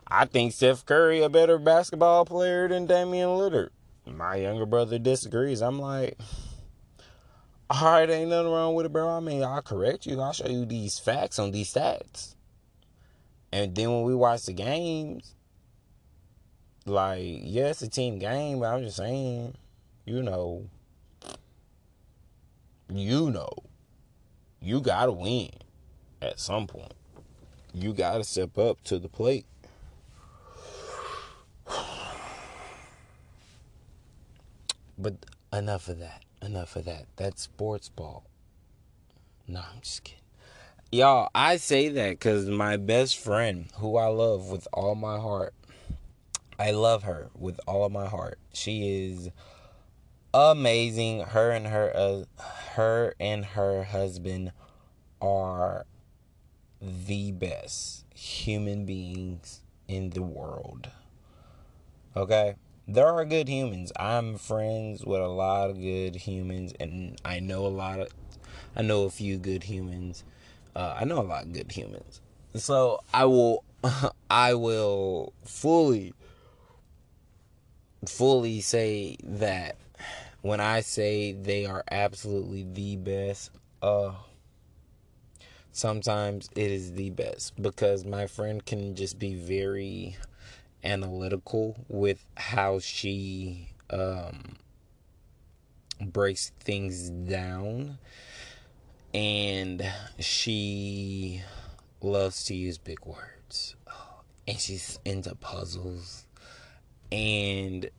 I 0.07 0.25
think 0.25 0.53
Steph 0.53 0.85
Curry 0.85 1.23
a 1.23 1.29
better 1.29 1.57
basketball 1.57 2.23
player 2.23 2.67
than 2.67 2.85
Damian 2.85 3.29
Lillard. 3.29 3.69
My 4.15 4.35
younger 4.35 4.65
brother 4.65 4.99
disagrees. 4.99 5.61
I'm 5.61 5.79
like, 5.79 6.17
all 7.69 7.91
right, 7.91 8.09
ain't 8.09 8.29
nothing 8.29 8.51
wrong 8.51 8.73
with 8.73 8.87
it, 8.87 8.93
bro. 8.93 9.09
I 9.09 9.19
mean, 9.19 9.43
I'll 9.43 9.61
correct 9.61 10.05
you. 10.05 10.19
I'll 10.19 10.33
show 10.33 10.47
you 10.47 10.65
these 10.65 10.97
facts 10.97 11.37
on 11.37 11.51
these 11.51 11.73
stats. 11.73 12.35
And 13.51 13.75
then 13.75 13.91
when 13.91 14.03
we 14.03 14.15
watch 14.15 14.45
the 14.45 14.53
games, 14.53 15.35
like, 16.85 17.21
yeah, 17.21 17.67
it's 17.67 17.81
a 17.81 17.89
team 17.89 18.19
game, 18.19 18.59
but 18.59 18.73
I'm 18.73 18.83
just 18.83 18.97
saying, 18.97 19.55
you 20.05 20.23
know, 20.23 20.69
you 22.91 23.29
know, 23.29 23.49
you 24.61 24.81
gotta 24.81 25.11
win 25.11 25.51
at 26.21 26.39
some 26.39 26.65
point. 26.67 26.93
You 27.73 27.93
gotta 27.93 28.23
step 28.23 28.57
up 28.57 28.81
to 28.85 28.97
the 28.97 29.09
plate. 29.09 29.45
But 34.99 35.25
enough 35.53 35.87
of 35.87 35.99
that. 35.99 36.23
Enough 36.41 36.75
of 36.75 36.85
that. 36.85 37.05
That's 37.15 37.41
sports 37.41 37.87
ball. 37.87 38.25
No, 39.47 39.61
I'm 39.61 39.79
just 39.81 40.03
kidding. 40.03 40.19
Y'all, 40.91 41.29
I 41.33 41.57
say 41.57 41.87
that 41.89 42.09
because 42.11 42.47
my 42.47 42.75
best 42.75 43.17
friend, 43.17 43.69
who 43.75 43.95
I 43.95 44.07
love 44.07 44.49
with 44.49 44.67
all 44.73 44.95
my 44.95 45.17
heart, 45.17 45.53
I 46.59 46.71
love 46.71 47.03
her 47.03 47.29
with 47.33 47.59
all 47.65 47.85
of 47.85 47.91
my 47.91 48.07
heart. 48.07 48.39
She 48.53 49.07
is 49.07 49.29
amazing. 50.33 51.21
Her 51.21 51.51
and 51.51 51.67
her, 51.67 51.91
uh, 51.95 52.23
her 52.73 53.13
and 53.19 53.45
her 53.45 53.83
husband 53.83 54.51
are 55.21 55.85
the 56.81 57.31
best 57.31 58.05
human 58.13 58.85
beings 58.85 59.61
in 59.87 60.09
the 60.09 60.23
world. 60.23 60.89
Okay? 62.17 62.55
There 62.91 63.05
are 63.05 63.23
good 63.23 63.47
humans. 63.47 63.91
I'm 63.99 64.39
friends 64.39 65.05
with 65.05 65.21
a 65.21 65.27
lot 65.27 65.69
of 65.69 65.79
good 65.79 66.15
humans 66.15 66.73
and 66.79 67.21
I 67.23 67.39
know 67.39 67.67
a 67.67 67.69
lot 67.69 67.99
of 67.99 68.07
I 68.75 68.81
know 68.81 69.03
a 69.03 69.11
few 69.11 69.37
good 69.37 69.61
humans. 69.61 70.23
Uh, 70.75 70.97
I 70.99 71.05
know 71.05 71.19
a 71.19 71.21
lot 71.21 71.43
of 71.43 71.53
good 71.53 71.71
humans. 71.71 72.19
So 72.55 73.01
I 73.13 73.25
will 73.25 73.63
I 74.31 74.55
will 74.55 75.33
fully 75.45 76.15
fully 78.07 78.59
say 78.59 79.17
that 79.23 79.75
when 80.41 80.59
I 80.59 80.81
say 80.81 81.33
they 81.33 81.67
are 81.67 81.83
absolutely 81.91 82.63
the 82.63 82.95
best, 82.95 83.51
uh 83.83 84.13
sometimes 85.71 86.49
it 86.55 86.71
is 86.71 86.93
the 86.93 87.11
best 87.11 87.61
because 87.61 88.03
my 88.03 88.25
friend 88.25 88.65
can 88.65 88.95
just 88.95 89.19
be 89.19 89.35
very 89.35 90.17
analytical 90.83 91.85
with 91.87 92.23
how 92.37 92.79
she 92.79 93.69
um 93.89 94.57
breaks 96.01 96.51
things 96.59 97.09
down. 97.09 97.97
And 99.13 99.91
she 100.19 101.41
loves 102.01 102.45
to 102.45 102.55
use 102.55 102.77
big 102.77 103.03
words. 103.05 103.75
And 104.47 104.59
she's 104.59 104.99
into 105.03 105.33
puzzles. 105.35 106.25
And 107.11 107.89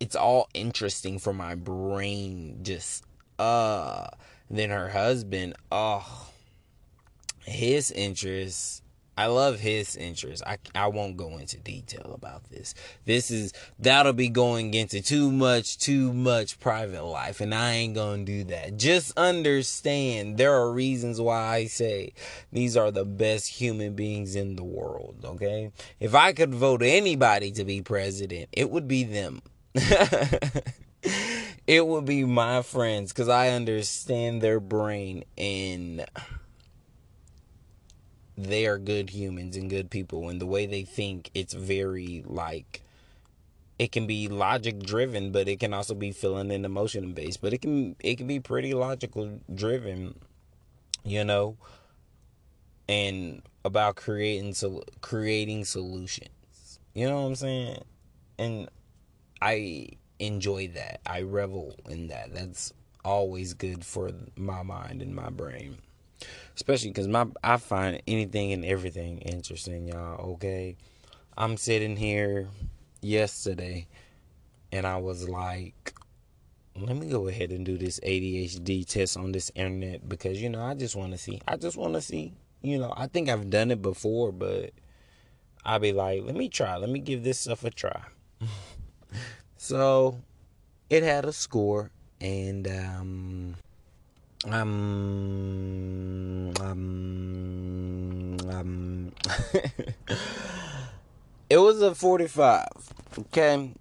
it's 0.00 0.16
all 0.16 0.48
interesting 0.52 1.18
for 1.18 1.32
my 1.32 1.54
brain 1.54 2.58
just 2.62 3.04
uh 3.38 4.06
then 4.50 4.70
her 4.70 4.90
husband 4.90 5.54
oh 5.72 6.28
his 7.46 7.90
interests 7.90 8.82
I 9.16 9.26
love 9.26 9.60
his 9.60 9.96
interest. 9.96 10.42
I, 10.46 10.58
I 10.74 10.88
won't 10.88 11.16
go 11.16 11.38
into 11.38 11.58
detail 11.58 12.12
about 12.14 12.50
this. 12.50 12.74
This 13.04 13.30
is 13.30 13.52
that'll 13.78 14.12
be 14.12 14.28
going 14.28 14.74
into 14.74 15.00
too 15.00 15.30
much 15.30 15.78
too 15.78 16.12
much 16.12 16.58
private 16.58 17.04
life 17.04 17.40
and 17.40 17.54
I 17.54 17.72
ain't 17.74 17.94
to 17.94 18.24
do 18.24 18.44
that. 18.44 18.76
Just 18.76 19.16
understand 19.16 20.36
there 20.36 20.54
are 20.54 20.72
reasons 20.72 21.20
why 21.20 21.46
I 21.46 21.66
say 21.66 22.12
these 22.52 22.76
are 22.76 22.90
the 22.90 23.04
best 23.04 23.48
human 23.48 23.94
beings 23.94 24.34
in 24.34 24.56
the 24.56 24.64
world, 24.64 25.24
okay? 25.24 25.70
If 26.00 26.14
I 26.14 26.32
could 26.32 26.54
vote 26.54 26.82
anybody 26.82 27.52
to 27.52 27.64
be 27.64 27.82
president, 27.82 28.48
it 28.52 28.70
would 28.70 28.88
be 28.88 29.04
them. 29.04 29.42
it 31.66 31.86
would 31.86 32.04
be 32.04 32.24
my 32.24 32.62
friends 32.62 33.12
cuz 33.12 33.28
I 33.28 33.50
understand 33.50 34.42
their 34.42 34.60
brain 34.60 35.24
and 35.38 36.04
they 38.36 38.66
are 38.66 38.78
good 38.78 39.10
humans 39.10 39.56
and 39.56 39.70
good 39.70 39.90
people 39.90 40.28
and 40.28 40.40
the 40.40 40.46
way 40.46 40.66
they 40.66 40.82
think 40.82 41.30
it's 41.34 41.54
very 41.54 42.22
like 42.26 42.82
it 43.78 43.92
can 43.92 44.06
be 44.06 44.28
logic 44.28 44.82
driven 44.82 45.30
but 45.32 45.48
it 45.48 45.60
can 45.60 45.72
also 45.72 45.94
be 45.94 46.10
feeling 46.10 46.50
and 46.50 46.64
emotion 46.64 47.12
based 47.12 47.40
but 47.40 47.52
it 47.52 47.58
can 47.58 47.94
it 48.00 48.16
can 48.16 48.26
be 48.26 48.40
pretty 48.40 48.74
logical 48.74 49.40
driven 49.54 50.18
you 51.04 51.24
know 51.24 51.56
and 52.88 53.42
about 53.64 53.96
creating 53.96 54.54
so 54.54 54.82
creating 55.00 55.64
solutions. 55.64 56.78
You 56.92 57.08
know 57.08 57.22
what 57.22 57.28
i'm 57.28 57.34
saying? 57.34 57.84
And 58.38 58.68
i 59.40 59.88
enjoy 60.18 60.68
that. 60.68 61.00
I 61.06 61.22
revel 61.22 61.74
in 61.88 62.08
that. 62.08 62.32
That's 62.32 62.72
always 63.04 63.52
good 63.54 63.84
for 63.84 64.10
my 64.36 64.62
mind 64.62 65.02
and 65.02 65.14
my 65.14 65.28
brain 65.28 65.78
especially 66.56 66.90
because 66.90 67.08
my 67.08 67.26
I 67.42 67.56
find 67.56 68.02
anything 68.06 68.52
and 68.52 68.64
everything 68.64 69.18
interesting, 69.18 69.88
y'all. 69.88 70.32
Okay, 70.34 70.76
I'm 71.36 71.56
sitting 71.56 71.96
here 71.96 72.48
yesterday, 73.00 73.86
and 74.72 74.86
I 74.86 74.98
was 74.98 75.28
like, 75.28 75.94
let 76.76 76.96
me 76.96 77.08
go 77.08 77.28
ahead 77.28 77.50
and 77.50 77.64
do 77.64 77.76
this 77.76 78.00
ADHD 78.00 78.86
test 78.86 79.16
on 79.16 79.32
this 79.32 79.50
internet 79.54 80.08
because 80.08 80.40
you 80.40 80.48
know 80.48 80.62
I 80.62 80.74
just 80.74 80.96
want 80.96 81.12
to 81.12 81.18
see. 81.18 81.40
I 81.46 81.56
just 81.56 81.76
want 81.76 81.94
to 81.94 82.00
see. 82.00 82.32
You 82.62 82.78
know, 82.78 82.94
I 82.96 83.08
think 83.08 83.28
I've 83.28 83.50
done 83.50 83.70
it 83.70 83.82
before, 83.82 84.32
but 84.32 84.70
I'll 85.64 85.78
be 85.78 85.92
like, 85.92 86.22
let 86.24 86.34
me 86.34 86.48
try. 86.48 86.76
Let 86.76 86.88
me 86.88 86.98
give 86.98 87.22
this 87.22 87.40
stuff 87.40 87.64
a 87.64 87.70
try. 87.70 88.00
so 89.56 90.18
it 90.88 91.02
had 91.02 91.24
a 91.24 91.32
score, 91.32 91.90
and 92.20 92.66
um, 92.68 93.56
um, 94.50 96.52
um, 96.60 98.36
um, 98.50 99.12
it 101.50 101.58
was 101.58 101.80
a 101.80 101.94
45. 101.94 102.66
Okay. 103.20 103.74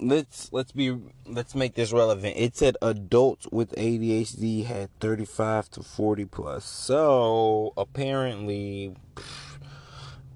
Let's 0.00 0.52
let's 0.52 0.72
be 0.72 0.98
let's 1.26 1.54
make 1.54 1.74
this 1.74 1.92
relevant. 1.92 2.36
It 2.36 2.56
said 2.56 2.76
adults 2.82 3.46
with 3.52 3.70
ADHD 3.76 4.64
had 4.64 4.90
35 4.98 5.70
to 5.70 5.82
40 5.82 6.24
plus. 6.24 6.64
So, 6.64 7.72
apparently 7.76 8.96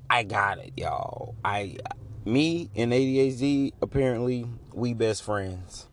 I 0.08 0.22
got 0.22 0.58
it, 0.58 0.72
y'all. 0.76 1.34
I 1.44 1.78
me 2.24 2.70
and 2.76 2.92
ADHD 2.92 3.72
apparently 3.82 4.46
we 4.72 4.94
best 4.94 5.24
friends. 5.24 5.88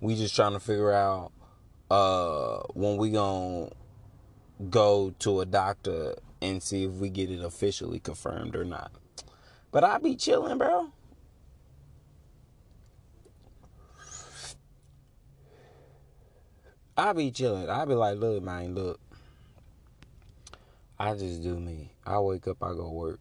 We 0.00 0.14
just 0.14 0.36
trying 0.36 0.52
to 0.52 0.60
figure 0.60 0.92
out 0.92 1.32
uh 1.90 2.58
when 2.72 2.96
we 2.96 3.10
to 3.10 4.70
go 4.70 5.14
to 5.18 5.40
a 5.40 5.46
doctor 5.46 6.14
and 6.40 6.62
see 6.62 6.84
if 6.84 6.92
we 6.92 7.10
get 7.10 7.30
it 7.30 7.42
officially 7.42 7.98
confirmed 7.98 8.54
or 8.56 8.64
not. 8.64 8.92
But 9.70 9.84
I 9.84 9.98
be 9.98 10.14
chilling, 10.14 10.58
bro. 10.58 10.92
I 16.96 17.12
be 17.12 17.32
chilling. 17.32 17.68
I 17.68 17.84
be 17.84 17.94
like, 17.94 18.18
look, 18.18 18.42
man, 18.42 18.74
look. 18.74 19.00
I 20.98 21.14
just 21.14 21.42
do 21.42 21.58
me. 21.58 21.90
I 22.06 22.20
wake 22.20 22.46
up, 22.46 22.62
I 22.62 22.72
go 22.72 22.88
work. 22.90 23.18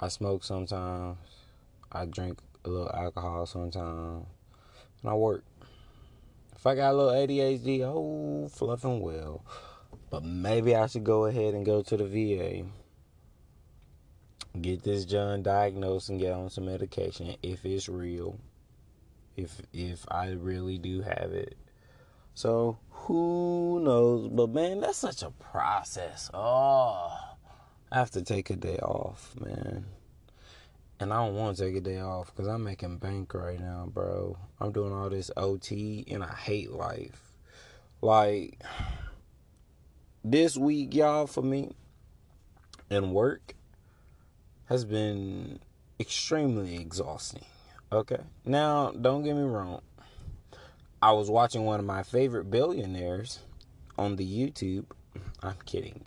I 0.00 0.08
smoke 0.08 0.42
sometimes. 0.42 1.18
I 1.92 2.06
drink 2.06 2.38
a 2.64 2.70
little 2.70 2.90
alcohol 2.94 3.44
sometimes. 3.44 4.24
And 5.02 5.10
I 5.10 5.14
work. 5.14 5.44
If 6.66 6.70
I 6.70 6.74
got 6.74 6.94
a 6.94 6.96
little 6.96 7.12
ADHD, 7.12 7.82
oh, 7.82 8.48
fluffing 8.48 9.00
well. 9.00 9.44
But 10.10 10.24
maybe 10.24 10.74
I 10.74 10.88
should 10.88 11.04
go 11.04 11.26
ahead 11.26 11.54
and 11.54 11.64
go 11.64 11.80
to 11.82 11.96
the 11.96 12.04
VA. 12.04 12.64
Get 14.60 14.82
this 14.82 15.04
John 15.04 15.44
diagnosed 15.44 16.08
and 16.08 16.18
get 16.18 16.32
on 16.32 16.50
some 16.50 16.64
medication 16.64 17.36
if 17.40 17.64
it's 17.64 17.88
real. 17.88 18.40
If 19.36 19.62
if 19.72 20.06
I 20.10 20.32
really 20.32 20.76
do 20.76 21.02
have 21.02 21.30
it. 21.30 21.56
So 22.34 22.78
who 22.90 23.78
knows? 23.84 24.26
But 24.26 24.48
man, 24.48 24.80
that's 24.80 24.98
such 24.98 25.22
a 25.22 25.30
process. 25.30 26.32
Oh, 26.34 27.16
I 27.92 27.94
have 27.96 28.10
to 28.10 28.22
take 28.22 28.50
a 28.50 28.56
day 28.56 28.78
off, 28.78 29.36
man. 29.38 29.86
And 30.98 31.12
I 31.12 31.16
don't 31.16 31.34
want 31.34 31.56
to 31.56 31.64
take 31.64 31.76
a 31.76 31.80
day 31.80 32.00
off 32.00 32.34
because 32.34 32.48
I'm 32.48 32.64
making 32.64 32.98
bank 32.98 33.34
right 33.34 33.60
now, 33.60 33.88
bro. 33.92 34.38
I'm 34.60 34.72
doing 34.72 34.92
all 34.92 35.10
this 35.10 35.30
OT 35.36 36.04
and 36.10 36.24
I 36.24 36.34
hate 36.34 36.70
life. 36.70 37.20
Like, 38.00 38.62
this 40.24 40.56
week, 40.56 40.94
y'all, 40.94 41.26
for 41.26 41.42
me, 41.42 41.72
and 42.88 43.12
work 43.12 43.54
has 44.66 44.84
been 44.84 45.60
extremely 46.00 46.76
exhausting. 46.76 47.44
Okay? 47.92 48.20
Now, 48.44 48.90
don't 48.90 49.22
get 49.22 49.36
me 49.36 49.42
wrong. 49.42 49.82
I 51.02 51.12
was 51.12 51.30
watching 51.30 51.64
one 51.64 51.78
of 51.78 51.86
my 51.86 52.02
favorite 52.02 52.50
billionaires 52.50 53.40
on 53.98 54.16
the 54.16 54.26
YouTube. 54.26 54.86
I'm 55.42 55.56
kidding. 55.64 56.06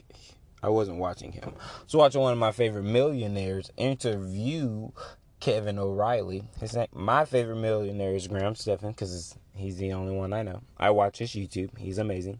I 0.61 0.69
wasn't 0.69 0.97
watching 0.97 1.31
him. 1.31 1.53
I 1.57 1.83
was 1.83 1.95
watching 1.95 2.21
one 2.21 2.33
of 2.33 2.39
my 2.39 2.51
favorite 2.51 2.83
millionaires 2.83 3.71
interview 3.77 4.91
Kevin 5.39 5.79
O'Leary. 5.79 6.43
His 6.59 6.75
name, 6.75 6.87
my 6.91 7.25
favorite 7.25 7.57
millionaire 7.57 8.13
is 8.15 8.27
Graham 8.27 8.55
Stephan 8.55 8.89
because 8.91 9.37
he's 9.53 9.77
the 9.77 9.93
only 9.93 10.13
one 10.13 10.33
I 10.33 10.43
know. 10.43 10.61
I 10.77 10.89
watch 10.91 11.19
his 11.19 11.31
YouTube. 11.31 11.77
He's 11.77 11.97
amazing. 11.97 12.39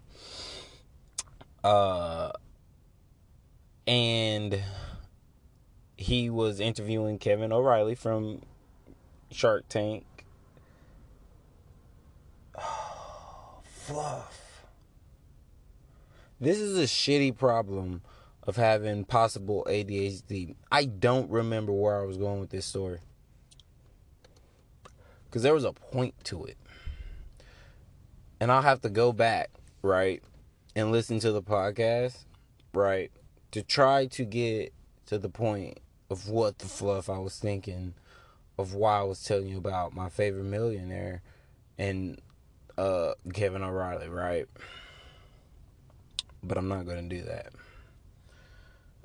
Uh, 1.63 2.31
and 3.87 4.61
he 5.97 6.29
was 6.29 6.59
interviewing 6.59 7.17
Kevin 7.17 7.51
O'Leary 7.51 7.95
from 7.95 8.41
Shark 9.31 9.67
Tank 9.69 10.05
fluff. 13.63 14.65
This 16.41 16.59
is 16.59 16.77
a 16.77 16.83
shitty 16.83 17.37
problem 17.37 18.01
of 18.43 18.55
having 18.55 19.05
possible 19.05 19.65
ADHD. 19.69 20.55
I 20.71 20.85
don't 20.85 21.29
remember 21.29 21.71
where 21.71 21.99
I 21.99 22.05
was 22.05 22.17
going 22.17 22.39
with 22.39 22.49
this 22.49 22.65
story. 22.65 22.99
Because 25.25 25.43
there 25.43 25.53
was 25.53 25.65
a 25.65 25.73
point 25.73 26.15
to 26.25 26.45
it. 26.45 26.57
And 28.39 28.51
I'll 28.51 28.61
have 28.61 28.81
to 28.81 28.89
go 28.89 29.11
back, 29.11 29.51
right, 29.81 30.23
and 30.75 30.91
listen 30.91 31.19
to 31.19 31.31
the 31.31 31.41
podcast, 31.41 32.25
right, 32.73 33.11
to 33.51 33.61
try 33.61 34.05
to 34.07 34.23
get 34.23 34.73
to 35.07 35.17
the 35.17 35.29
point 35.29 35.79
of 36.09 36.29
what 36.29 36.59
the 36.59 36.67
fluff 36.67 37.09
I 37.09 37.19
was 37.19 37.37
thinking 37.37 37.93
of 38.59 38.73
why 38.73 38.99
I 38.99 39.03
was 39.03 39.23
telling 39.23 39.47
you 39.47 39.57
about 39.57 39.95
my 39.95 40.09
favorite 40.09 40.43
millionaire 40.43 41.21
and 41.77 42.19
uh, 42.77 43.13
Kevin 43.33 43.63
O'Leary, 43.63 44.09
right? 44.09 44.47
But 46.43 46.57
I'm 46.57 46.67
not 46.67 46.85
gonna 46.85 47.03
do 47.03 47.21
that. 47.23 47.53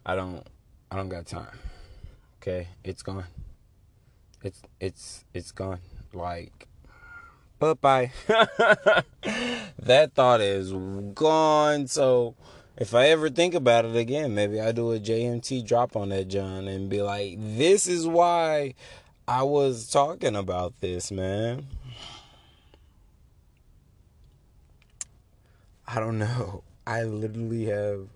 I 0.06 0.14
don't. 0.16 0.46
I 0.90 0.96
don't 0.96 1.08
got 1.08 1.26
time. 1.26 1.58
Okay, 2.40 2.68
it's 2.84 3.02
gone. 3.02 3.24
It's 4.42 4.60
it's 4.78 5.24
it's 5.32 5.50
gone. 5.50 5.80
Like, 6.12 6.68
bye 7.58 7.74
bye. 7.74 8.12
that 9.78 10.10
thought 10.14 10.42
is 10.42 10.72
gone. 11.14 11.86
So 11.86 12.34
if 12.76 12.94
I 12.94 13.06
ever 13.08 13.30
think 13.30 13.54
about 13.54 13.86
it 13.86 13.96
again, 13.96 14.34
maybe 14.34 14.60
I 14.60 14.72
do 14.72 14.92
a 14.92 15.00
JMT 15.00 15.66
drop 15.66 15.96
on 15.96 16.10
that 16.10 16.28
John 16.28 16.68
and 16.68 16.90
be 16.90 17.00
like, 17.00 17.36
"This 17.38 17.86
is 17.86 18.06
why 18.06 18.74
I 19.26 19.42
was 19.42 19.90
talking 19.90 20.36
about 20.36 20.74
this, 20.80 21.10
man." 21.10 21.66
I 25.86 25.98
don't 25.98 26.18
know. 26.18 26.62
I 26.86 27.04
literally 27.04 27.64
have 27.66 28.08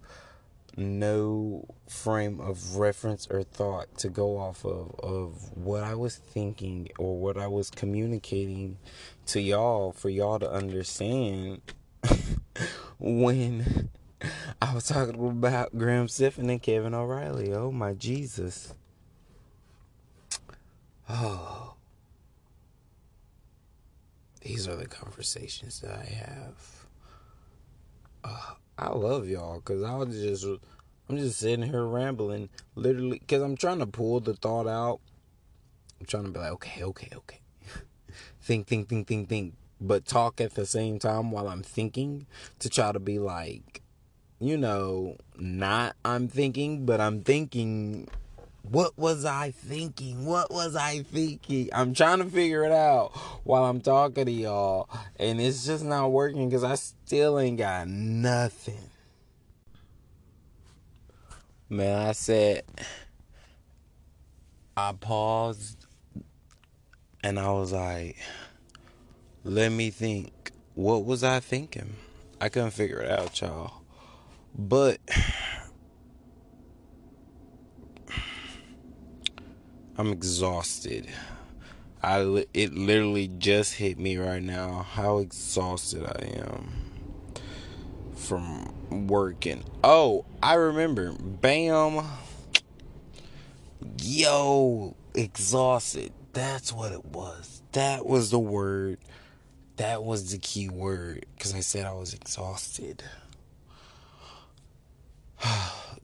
no 0.78 1.66
frame 1.88 2.40
of 2.40 2.76
reference 2.76 3.26
or 3.30 3.42
thought 3.42 3.98
to 3.98 4.08
go 4.08 4.38
off 4.38 4.64
of 4.64 4.94
of 5.00 5.56
what 5.56 5.82
I 5.82 5.94
was 5.94 6.16
thinking 6.16 6.88
or 6.98 7.18
what 7.18 7.36
I 7.36 7.48
was 7.48 7.70
communicating 7.70 8.78
to 9.26 9.40
y'all 9.40 9.92
for 9.92 10.08
y'all 10.08 10.38
to 10.38 10.50
understand 10.50 11.60
when 12.98 13.90
I 14.62 14.74
was 14.74 14.86
talking 14.86 15.28
about 15.28 15.76
Graham 15.76 16.08
Stephan 16.08 16.48
and 16.50 16.62
Kevin 16.62 16.94
O'Leary. 16.94 17.52
Oh 17.52 17.72
my 17.72 17.94
Jesus. 17.94 18.74
Oh. 21.08 21.74
These 24.40 24.68
are 24.68 24.76
the 24.76 24.86
conversations 24.86 25.80
that 25.80 25.98
I 25.98 26.04
have 26.04 26.86
uh, 28.24 28.54
I 28.78 28.90
love 28.90 29.28
y'all 29.28 29.56
because 29.56 29.82
I 29.82 29.94
was 29.96 30.16
just 30.16 30.46
I'm 31.08 31.16
just 31.16 31.38
sitting 31.38 31.64
here 31.64 31.84
rambling, 31.84 32.48
literally, 32.74 33.18
because 33.18 33.42
I'm 33.42 33.56
trying 33.56 33.78
to 33.80 33.86
pull 33.86 34.20
the 34.20 34.34
thought 34.34 34.68
out. 34.68 35.00
I'm 35.98 36.06
trying 36.06 36.24
to 36.24 36.30
be 36.30 36.38
like, 36.38 36.52
okay, 36.52 36.84
okay, 36.84 37.08
okay, 37.16 37.40
think, 38.42 38.66
think, 38.68 38.88
think, 38.88 39.08
think, 39.08 39.28
think, 39.28 39.54
but 39.80 40.04
talk 40.04 40.40
at 40.40 40.54
the 40.54 40.66
same 40.66 40.98
time 40.98 41.32
while 41.32 41.48
I'm 41.48 41.62
thinking 41.62 42.26
to 42.60 42.68
try 42.68 42.92
to 42.92 43.00
be 43.00 43.18
like, 43.18 43.82
you 44.38 44.56
know, 44.56 45.16
not 45.36 45.96
I'm 46.04 46.28
thinking, 46.28 46.86
but 46.86 47.00
I'm 47.00 47.22
thinking 47.22 48.08
what 48.70 48.98
was 48.98 49.24
I 49.24 49.50
thinking? 49.50 50.24
What 50.24 50.50
was 50.50 50.76
I 50.76 51.02
thinking? 51.02 51.70
I'm 51.72 51.94
trying 51.94 52.18
to 52.18 52.26
figure 52.26 52.64
it 52.64 52.72
out 52.72 53.16
while 53.44 53.64
I'm 53.64 53.80
talking 53.80 54.26
to 54.26 54.32
y'all. 54.32 54.88
And 55.18 55.40
it's 55.40 55.64
just 55.66 55.84
not 55.84 56.12
working 56.12 56.48
because 56.48 56.64
I 56.64 56.74
still 56.74 57.38
ain't 57.38 57.58
got 57.58 57.88
nothing. 57.88 58.90
Man, 61.68 62.06
I 62.06 62.12
said, 62.12 62.62
I 64.76 64.92
paused 64.92 65.86
and 67.22 67.38
I 67.38 67.50
was 67.50 67.72
like, 67.72 68.16
let 69.44 69.72
me 69.72 69.90
think. 69.90 70.32
What 70.74 71.04
was 71.04 71.24
I 71.24 71.40
thinking? 71.40 71.96
I 72.40 72.48
couldn't 72.48 72.70
figure 72.70 73.00
it 73.00 73.10
out, 73.10 73.40
y'all. 73.40 73.82
But 74.56 74.98
I'm 79.98 80.12
exhausted. 80.12 81.08
I 82.00 82.44
it 82.54 82.72
literally 82.72 83.26
just 83.26 83.74
hit 83.74 83.98
me 83.98 84.16
right 84.16 84.40
now 84.40 84.86
how 84.88 85.18
exhausted 85.18 86.04
I 86.06 86.38
am 86.38 86.70
from 88.14 89.08
working. 89.08 89.64
Oh, 89.82 90.24
I 90.40 90.54
remember. 90.54 91.10
Bam. 91.18 92.06
Yo, 94.00 94.94
exhausted. 95.14 96.12
That's 96.32 96.72
what 96.72 96.92
it 96.92 97.04
was. 97.04 97.60
That 97.72 98.06
was 98.06 98.30
the 98.30 98.38
word. 98.38 98.98
That 99.78 100.04
was 100.04 100.30
the 100.30 100.38
key 100.38 100.68
word 100.68 101.26
cuz 101.40 101.52
I 101.54 101.60
said 101.60 101.84
I 101.84 101.94
was 101.94 102.14
exhausted. 102.14 103.02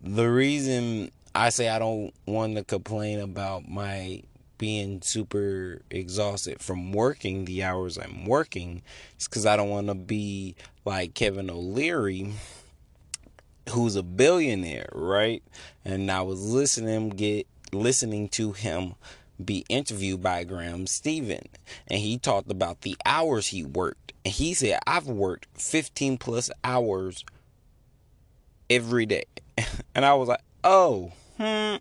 the 0.03 0.29
reason 0.29 1.13
I 1.35 1.49
say 1.49 1.69
I 1.69 1.79
don't 1.79 2.13
want 2.27 2.57
to 2.57 2.65
complain 2.65 3.21
about 3.21 3.69
my 3.69 4.23
being 4.57 5.03
super 5.03 5.83
exhausted 5.91 6.61
from 6.61 6.93
working 6.93 7.45
the 7.45 7.65
hours 7.65 7.99
I'm 7.99 8.25
working. 8.25 8.83
It's 9.17 9.27
because 9.27 9.45
I 9.45 9.57
don't 9.57 9.71
want 9.71 9.89
to 9.89 9.95
be 9.95 10.55
like 10.85 11.15
Kevin 11.15 11.51
O'Leary 11.51 12.33
who's 13.71 13.97
a 13.97 14.03
billionaire, 14.03 14.89
right? 14.93 15.43
And 15.85 16.11
I 16.11 16.23
was 16.23 16.41
listening 16.53 17.11
get 17.11 17.47
listening 17.73 18.29
to 18.29 18.53
him 18.53 18.95
be 19.45 19.65
interviewed 19.69 20.23
by 20.23 20.45
Graham 20.45 20.87
Stephan 20.87 21.49
and 21.89 21.99
he 21.99 22.19
talked 22.19 22.51
about 22.51 22.83
the 22.83 22.97
hours 23.05 23.49
he 23.49 23.65
worked 23.65 24.13
and 24.25 24.33
he 24.33 24.55
said 24.55 24.79
I've 24.87 25.09
worked 25.09 25.49
15 25.55 26.19
plus 26.19 26.53
hours 26.63 27.25
every 28.71 29.07
day 29.07 29.25
and 29.97 30.05
I 30.05 30.15
was 30.15 30.29
like 30.29 30.43
oh 30.63 31.11
hmm 31.39 31.77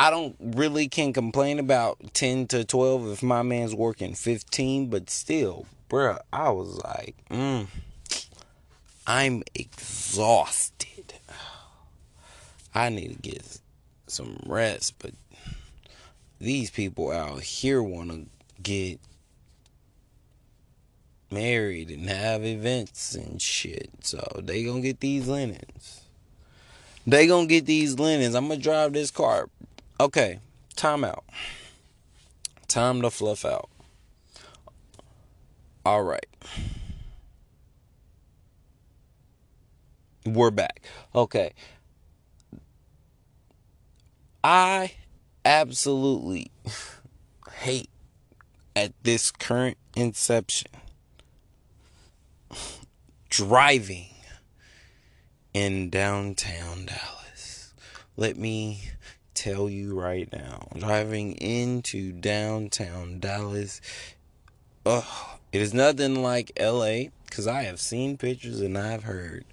I 0.00 0.10
don't 0.10 0.36
really 0.40 0.88
can 0.88 1.12
complain 1.12 1.58
about 1.58 2.14
10 2.14 2.46
to 2.48 2.64
12 2.64 3.08
if 3.08 3.22
my 3.22 3.42
man's 3.42 3.74
working 3.74 4.14
15 4.14 4.90
but 4.90 5.10
still 5.10 5.66
bruh 5.88 6.20
I 6.32 6.50
was 6.50 6.80
like 6.84 7.16
mm, 7.30 7.66
I'm 9.06 9.42
exhausted 9.54 11.14
I 12.74 12.90
need 12.90 13.08
to 13.08 13.30
get 13.30 13.60
some 14.06 14.38
rest 14.46 14.94
but 14.98 15.12
these 16.40 16.70
people 16.70 17.10
out 17.10 17.42
here 17.42 17.82
want 17.82 18.10
to 18.10 18.26
get 18.62 19.00
married 21.30 21.90
and 21.90 22.08
have 22.08 22.44
events 22.44 23.14
and 23.14 23.40
shit. 23.40 23.90
So 24.02 24.40
they 24.42 24.64
gonna 24.64 24.80
get 24.80 25.00
these 25.00 25.28
linens. 25.28 26.02
They 27.08 27.26
gonna 27.26 27.46
get 27.46 27.64
these 27.64 27.98
linens. 27.98 28.34
I'm 28.34 28.48
gonna 28.48 28.60
drive 28.60 28.92
this 28.92 29.10
car. 29.10 29.48
Okay, 29.98 30.40
time 30.76 31.04
out. 31.04 31.24
Time 32.66 33.00
to 33.00 33.08
fluff 33.08 33.46
out. 33.46 33.70
All 35.86 36.02
right. 36.02 36.26
We're 40.26 40.50
back. 40.50 40.82
Okay. 41.14 41.54
I 44.44 44.92
absolutely 45.46 46.50
hate 47.54 47.88
at 48.76 48.92
this 49.02 49.30
current 49.30 49.78
inception 49.96 50.70
driving 53.30 54.10
in 55.54 55.90
downtown 55.90 56.86
Dallas. 56.86 57.72
Let 58.16 58.36
me 58.36 58.90
tell 59.34 59.68
you 59.68 59.98
right 59.98 60.28
now, 60.32 60.68
driving 60.76 61.32
into 61.34 62.12
downtown 62.12 63.20
Dallas, 63.20 63.80
oh, 64.84 65.38
it 65.52 65.60
is 65.60 65.72
nothing 65.72 66.22
like 66.22 66.52
LA 66.60 67.04
because 67.26 67.46
I 67.46 67.62
have 67.62 67.80
seen 67.80 68.16
pictures 68.16 68.60
and 68.60 68.76
I've 68.76 69.04
heard, 69.04 69.44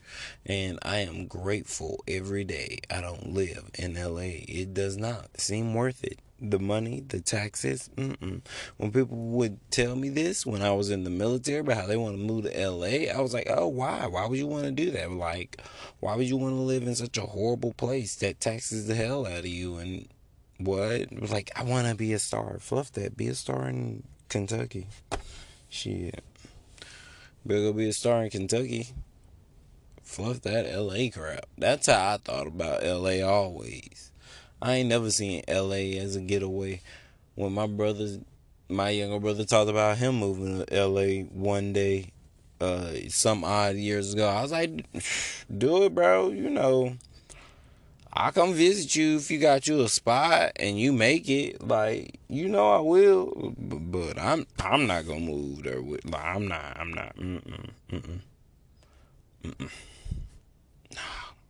and 0.45 0.79
I 0.81 0.97
am 0.97 1.27
grateful 1.27 2.03
every 2.07 2.43
day 2.43 2.79
I 2.89 3.01
don't 3.01 3.33
live 3.33 3.69
in 3.77 3.93
LA. 3.93 4.41
It 4.47 4.73
does 4.73 4.97
not 4.97 5.39
seem 5.39 5.73
worth 5.73 6.03
it. 6.03 6.19
The 6.39 6.59
money, 6.59 7.01
the 7.07 7.21
taxes. 7.21 7.89
Mm-mm. 7.95 8.41
When 8.77 8.91
people 8.91 9.15
would 9.15 9.59
tell 9.71 9.95
me 9.95 10.09
this 10.09 10.45
when 10.45 10.61
I 10.61 10.71
was 10.71 10.89
in 10.89 11.03
the 11.05 11.09
military 11.09 11.59
about 11.59 11.77
how 11.77 11.87
they 11.87 11.95
want 11.95 12.17
to 12.17 12.21
move 12.21 12.43
to 12.43 12.69
LA, 12.69 13.11
I 13.11 13.21
was 13.21 13.33
like, 13.33 13.47
oh, 13.49 13.67
why? 13.67 14.05
Why 14.07 14.27
would 14.27 14.37
you 14.37 14.47
want 14.47 14.65
to 14.65 14.71
do 14.71 14.91
that? 14.91 15.11
Like, 15.11 15.61
why 16.01 16.15
would 16.15 16.27
you 16.27 16.37
want 16.37 16.55
to 16.55 16.61
live 16.61 16.83
in 16.83 16.95
such 16.95 17.17
a 17.17 17.21
horrible 17.21 17.73
place 17.73 18.15
that 18.17 18.41
taxes 18.41 18.87
the 18.87 18.95
hell 18.95 19.25
out 19.25 19.39
of 19.39 19.45
you? 19.45 19.77
And 19.77 20.07
what? 20.57 21.11
Like, 21.29 21.51
I 21.55 21.63
want 21.63 21.87
to 21.87 21.95
be 21.95 22.11
a 22.13 22.19
star. 22.19 22.57
Fluff 22.59 22.91
that. 22.93 23.15
Be 23.15 23.27
a 23.27 23.35
star 23.35 23.69
in 23.69 24.03
Kentucky. 24.27 24.87
Shit. 25.69 26.23
Better 27.45 27.61
go 27.61 27.73
be 27.73 27.89
a 27.89 27.93
star 27.93 28.23
in 28.23 28.29
Kentucky. 28.29 28.87
Fluff 30.01 30.41
that 30.41 30.65
LA 30.71 31.09
crap. 31.13 31.45
That's 31.57 31.87
how 31.87 32.13
I 32.13 32.17
thought 32.17 32.47
about 32.47 32.83
LA 32.83 33.21
always. 33.21 34.11
I 34.65 34.77
ain't 34.77 34.89
never 34.89 35.11
seen 35.11 35.43
LA 35.47 35.93
as 36.01 36.15
a 36.15 36.19
getaway. 36.19 36.81
When 37.35 37.53
my 37.53 37.67
brothers, 37.67 38.17
my 38.67 38.89
younger 38.89 39.19
brother 39.19 39.45
talked 39.45 39.69
about 39.69 39.99
him 39.99 40.15
moving 40.15 40.65
to 40.65 40.87
LA 40.87 41.21
one 41.25 41.71
day, 41.71 42.09
uh, 42.59 42.93
some 43.09 43.43
odd 43.43 43.75
years 43.75 44.15
ago, 44.15 44.27
I 44.27 44.41
was 44.41 44.51
like, 44.51 44.87
do 45.55 45.83
it, 45.83 45.93
bro. 45.93 46.31
You 46.31 46.49
know, 46.49 46.97
I 48.11 48.31
come 48.31 48.55
visit 48.55 48.95
you 48.95 49.17
if 49.17 49.29
you 49.29 49.37
got 49.37 49.67
you 49.67 49.83
a 49.83 49.87
spot 49.87 50.53
and 50.55 50.79
you 50.79 50.91
make 50.91 51.29
it. 51.29 51.61
Like 51.61 52.19
you 52.27 52.49
know, 52.49 52.71
I 52.71 52.79
will. 52.79 53.53
But, 53.59 53.91
but 53.91 54.19
I'm 54.19 54.47
I'm 54.59 54.87
not 54.87 55.05
gonna 55.05 55.19
move 55.19 55.61
there 55.61 55.83
with. 55.83 56.05
Like, 56.05 56.25
I'm 56.25 56.47
not. 56.47 56.75
I'm 56.79 56.91
not. 56.91 57.15
Mm-mm. 57.17 57.69
Mm-mm. 57.91 58.19
Mm-mm. 59.43 59.69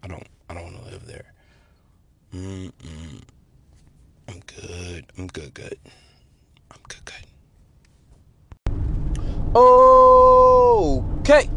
I 0.04 0.08
don't. 0.10 0.28
I 0.50 0.54
don't 0.54 0.64
want 0.64 0.84
to 0.84 0.92
live 0.92 1.06
there. 1.08 1.35
I'm 2.36 2.74
good. 4.46 5.06
I'm 5.18 5.28
good. 5.28 5.54
Good. 5.54 5.78
I'm 6.72 6.82
good. 6.88 7.06
Good. 7.06 7.26
Okay. 11.22 11.50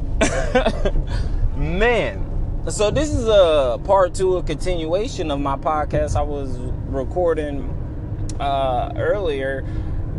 Man 1.57 2.29
so 2.71 2.91
this 2.91 3.15
is 3.15 3.27
a 3.27 3.81
part 3.85 4.15
two, 4.15 4.37
a 4.37 4.43
continuation 4.43 5.31
of 5.31 5.41
my 5.41 5.57
podcast 5.57 6.17
I 6.17 6.23
was 6.23 6.55
recording 6.89 7.63
uh, 8.39 8.93
earlier. 8.97 9.67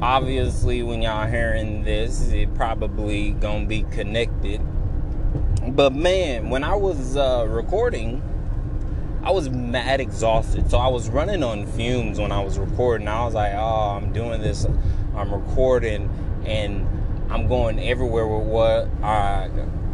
Obviously, 0.02 0.82
when 0.82 1.04
y'all 1.04 1.28
hearing 1.28 1.84
this, 1.84 2.32
it 2.32 2.54
probably 2.56 3.32
gonna 3.34 3.66
be 3.66 3.84
connected. 3.92 4.62
But 5.76 5.94
man, 5.94 6.50
when 6.50 6.64
I 6.64 6.76
was 6.76 7.18
uh, 7.18 7.46
recording, 7.48 8.24
I 9.24 9.32
was 9.32 9.50
mad 9.50 10.00
exhausted. 10.00 10.70
So 10.70 10.78
I 10.78 10.88
was 10.88 11.10
running 11.10 11.44
on 11.44 11.68
fumes 11.68 12.20
when 12.20 12.32
I 12.32 12.42
was 12.42 12.58
recording. 12.58 13.08
I 13.08 13.26
was 13.26 13.34
like, 13.34 13.54
oh, 13.54 13.98
I'm 13.98 14.14
doing 14.14 14.42
this, 14.42 14.66
I'm 15.16 15.34
recording, 15.34 16.10
and 16.46 16.88
I'm 17.30 17.48
going 17.48 17.80
everywhere 17.80 18.28
with 18.28 18.48
what 18.48 18.90
I 19.04 19.50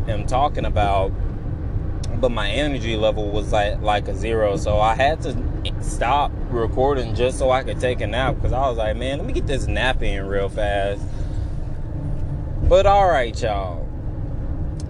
am 0.07 0.25
talking 0.27 0.65
about. 0.65 1.11
But 2.21 2.29
my 2.29 2.49
energy 2.49 2.95
level 2.95 3.29
was 3.29 3.51
like 3.51 3.81
like 3.81 4.07
a 4.07 4.15
zero. 4.15 4.55
So 4.55 4.79
i 4.79 4.95
had 4.95 5.21
to 5.23 5.35
stop 5.81 6.31
recording 6.49 7.13
just 7.13 7.37
so 7.37 7.51
i 7.51 7.63
could 7.63 7.79
take 7.79 7.99
a 8.01 8.07
nap 8.07 8.35
because 8.35 8.53
i 8.53 8.61
was 8.69 8.77
like 8.77 8.95
man 8.95 9.17
let 9.17 9.27
me 9.27 9.33
get 9.33 9.45
this 9.47 9.67
nap 9.67 10.01
in 10.01 10.25
real 10.25 10.47
fast. 10.47 11.01
But 12.63 12.85
all 12.85 13.07
right 13.07 13.39
y'all 13.41 13.84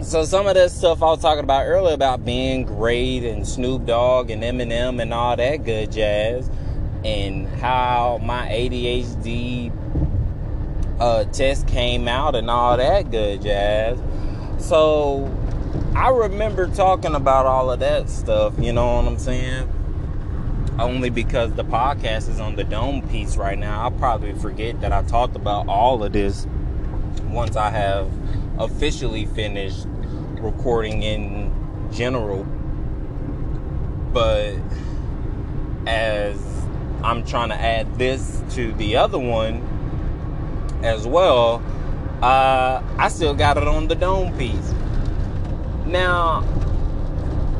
so 0.01 0.23
some 0.23 0.47
of 0.47 0.55
this 0.55 0.75
stuff 0.75 1.01
i 1.01 1.05
was 1.05 1.21
talking 1.21 1.43
about 1.43 1.65
earlier 1.65 1.93
about 1.93 2.23
being 2.25 2.63
great 2.63 3.23
and 3.23 3.47
snoop 3.47 3.85
dogg 3.85 4.29
and 4.29 4.43
eminem 4.43 5.01
and 5.01 5.13
all 5.13 5.35
that 5.35 5.63
good 5.63 5.91
jazz 5.91 6.49
and 7.03 7.47
how 7.59 8.19
my 8.23 8.47
adhd 8.49 9.71
uh, 10.99 11.25
test 11.25 11.67
came 11.67 12.07
out 12.07 12.35
and 12.35 12.49
all 12.49 12.77
that 12.77 13.11
good 13.11 13.41
jazz 13.41 13.99
so 14.57 15.29
I 15.95 16.09
remember 16.09 16.67
talking 16.67 17.15
about 17.15 17.45
all 17.45 17.71
of 17.71 17.79
that 17.79 18.09
stuff, 18.09 18.53
you 18.59 18.73
know 18.73 18.97
what 18.97 19.05
I'm 19.05 19.17
saying? 19.17 19.69
Only 20.77 21.09
because 21.09 21.53
the 21.53 21.63
podcast 21.63 22.29
is 22.29 22.39
on 22.39 22.57
the 22.57 22.65
dome 22.65 23.07
piece 23.07 23.37
right 23.37 23.57
now. 23.57 23.83
I'll 23.83 23.91
probably 23.91 24.33
forget 24.33 24.81
that 24.81 24.91
I 24.91 25.03
talked 25.03 25.37
about 25.37 25.69
all 25.69 26.03
of 26.03 26.11
this 26.11 26.47
once 27.27 27.55
I 27.55 27.69
have 27.69 28.11
officially 28.59 29.25
finished 29.25 29.85
recording 30.39 31.03
in 31.03 31.53
general. 31.91 32.43
But 34.13 34.55
as 35.87 36.39
I'm 37.03 37.25
trying 37.25 37.49
to 37.49 37.55
add 37.55 37.97
this 37.97 38.41
to 38.51 38.71
the 38.73 38.97
other 38.97 39.19
one 39.19 39.61
as 40.83 41.05
well, 41.05 41.61
uh, 42.21 42.81
I 42.97 43.09
still 43.09 43.33
got 43.33 43.57
it 43.57 43.67
on 43.67 43.87
the 43.87 43.95
dome 43.95 44.37
piece. 44.37 44.73
Now, 45.85 46.41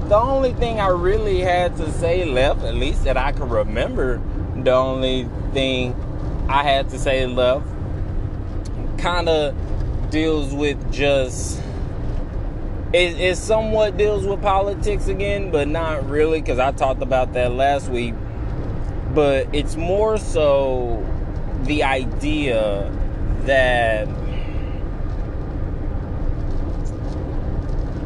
the 0.07 0.15
only 0.15 0.53
thing 0.53 0.79
I 0.79 0.87
really 0.87 1.39
had 1.39 1.75
to 1.77 1.91
say 1.91 2.25
left, 2.25 2.63
at 2.63 2.75
least 2.75 3.03
that 3.03 3.17
I 3.17 3.31
can 3.31 3.49
remember, 3.49 4.21
the 4.55 4.71
only 4.71 5.27
thing 5.53 5.93
I 6.47 6.63
had 6.63 6.89
to 6.89 6.99
say 6.99 7.25
left 7.25 7.67
kind 8.97 9.29
of 9.29 9.55
deals 10.09 10.53
with 10.53 10.91
just. 10.91 11.61
It, 12.93 13.19
it 13.19 13.37
somewhat 13.37 13.97
deals 13.97 14.25
with 14.25 14.41
politics 14.41 15.07
again, 15.07 15.51
but 15.51 15.67
not 15.67 16.09
really, 16.09 16.39
because 16.39 16.59
I 16.59 16.71
talked 16.71 17.01
about 17.01 17.33
that 17.33 17.51
last 17.51 17.89
week. 17.89 18.13
But 19.13 19.53
it's 19.53 19.75
more 19.75 20.17
so 20.17 21.05
the 21.63 21.83
idea 21.83 22.91
that 23.45 24.07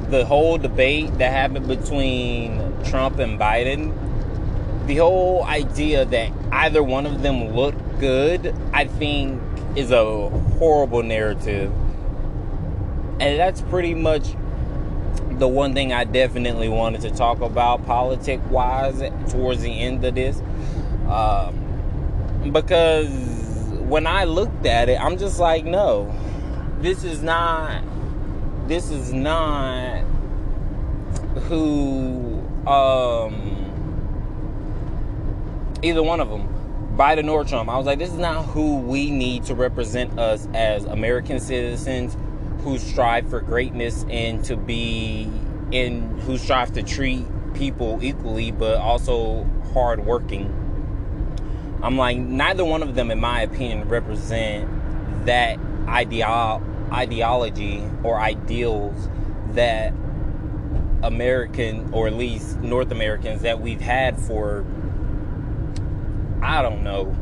the 0.09 0.25
whole 0.25 0.57
debate 0.57 1.15
that 1.19 1.31
happened 1.31 1.67
between 1.67 2.59
Trump 2.83 3.19
and 3.19 3.39
Biden, 3.39 3.93
the 4.88 4.95
whole 4.97 5.43
idea 5.43 6.05
that 6.05 6.31
either 6.51 6.81
one 6.81 7.05
of 7.05 7.21
them 7.21 7.55
looked 7.55 7.99
good, 7.99 8.55
I 8.73 8.85
think 8.85 9.39
is 9.75 9.91
a 9.91 10.29
horrible 10.29 11.03
narrative. 11.03 11.71
And 13.19 13.38
that's 13.38 13.62
pretty 13.63 13.93
much 13.93 14.34
the 15.39 15.47
one 15.47 15.73
thing 15.73 15.91
I 15.93 16.03
definitely 16.03 16.69
wanted 16.69 17.01
to 17.01 17.12
talk 17.12 17.41
about 17.41 17.86
politic 17.86 18.39
wise 18.49 19.01
towards 19.29 19.62
the 19.62 19.71
end 19.71 20.03
of 20.05 20.15
this. 20.15 20.41
Um, 21.08 22.49
because 22.51 23.10
when 23.88 24.08
I 24.08 24.23
looked 24.23 24.65
at 24.65 24.89
it, 24.89 24.99
I'm 24.99 25.17
just 25.17 25.39
like, 25.39 25.65
no, 25.65 26.13
this 26.79 27.03
is 27.03 27.21
not, 27.21 27.84
this 28.67 28.89
is 28.89 29.12
not 29.12 30.01
who, 31.47 32.39
um, 32.67 33.55
either 35.82 36.03
one 36.03 36.19
of 36.19 36.29
them. 36.29 36.47
Biden 36.95 37.32
or 37.32 37.45
Trump. 37.45 37.69
I 37.69 37.77
was 37.77 37.86
like, 37.86 37.97
this 37.97 38.12
is 38.12 38.17
not 38.17 38.43
who 38.47 38.77
we 38.77 39.10
need 39.10 39.45
to 39.45 39.55
represent 39.55 40.19
us 40.19 40.49
as 40.53 40.84
American 40.84 41.39
citizens 41.39 42.17
who 42.60 42.78
strive 42.78 43.30
for 43.30 43.41
greatness 43.41 44.06
and 44.10 44.43
to 44.45 44.56
be 44.58 45.30
in 45.72 46.19
who 46.22 46.38
strive 46.38 46.72
to 46.74 46.84
treat 46.84 47.26
people 47.54 48.00
equally 48.02 48.52
but 48.52 48.78
also 48.78 49.48
hardworking. 49.74 50.56
I'm 51.82 51.98
like, 51.98 52.17
neither 52.17 52.65
one 52.65 52.84
of 52.84 52.95
them, 52.95 53.10
in 53.10 53.19
my 53.19 53.41
opinion, 53.41 53.88
represent 53.88 54.69
that 55.26 55.58
ideal 55.88 56.62
ideology 56.91 57.84
or 58.04 58.19
ideals 58.19 59.10
that 59.52 59.93
American 61.04 61.93
or 61.93 62.08
at 62.08 62.13
least 62.13 62.58
North 62.60 62.91
Americans 62.91 63.41
that 63.43 63.62
we've 63.62 63.80
had 63.80 64.19
for 64.19 64.65
I 66.41 66.62
don't 66.62 66.84
know, 66.84 67.15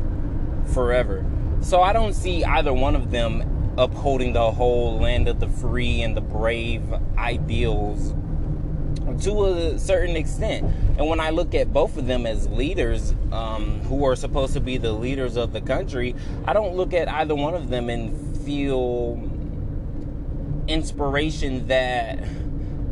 forever. 0.72 1.24
So 1.60 1.82
I 1.82 1.92
don't 1.92 2.12
see 2.12 2.44
either 2.44 2.72
one 2.72 2.94
of 2.94 3.10
them 3.10 3.57
upholding 3.78 4.32
the 4.32 4.50
whole 4.50 4.98
land 4.98 5.28
of 5.28 5.40
the 5.40 5.48
free 5.48 6.02
and 6.02 6.16
the 6.16 6.20
brave 6.20 6.82
ideals 7.16 8.14
to 9.22 9.46
a 9.46 9.78
certain 9.78 10.16
extent. 10.16 10.64
And 10.98 11.08
when 11.08 11.20
I 11.20 11.30
look 11.30 11.54
at 11.54 11.72
both 11.72 11.96
of 11.96 12.06
them 12.06 12.26
as 12.26 12.48
leaders, 12.48 13.14
um, 13.32 13.80
who 13.82 14.04
are 14.04 14.16
supposed 14.16 14.52
to 14.54 14.60
be 14.60 14.78
the 14.78 14.92
leaders 14.92 15.36
of 15.36 15.52
the 15.52 15.60
country, 15.60 16.14
I 16.44 16.52
don't 16.52 16.76
look 16.76 16.92
at 16.92 17.08
either 17.08 17.34
one 17.34 17.54
of 17.54 17.70
them 17.70 17.88
and 17.88 18.36
feel 18.44 19.22
inspiration 20.66 21.68
that 21.68 22.22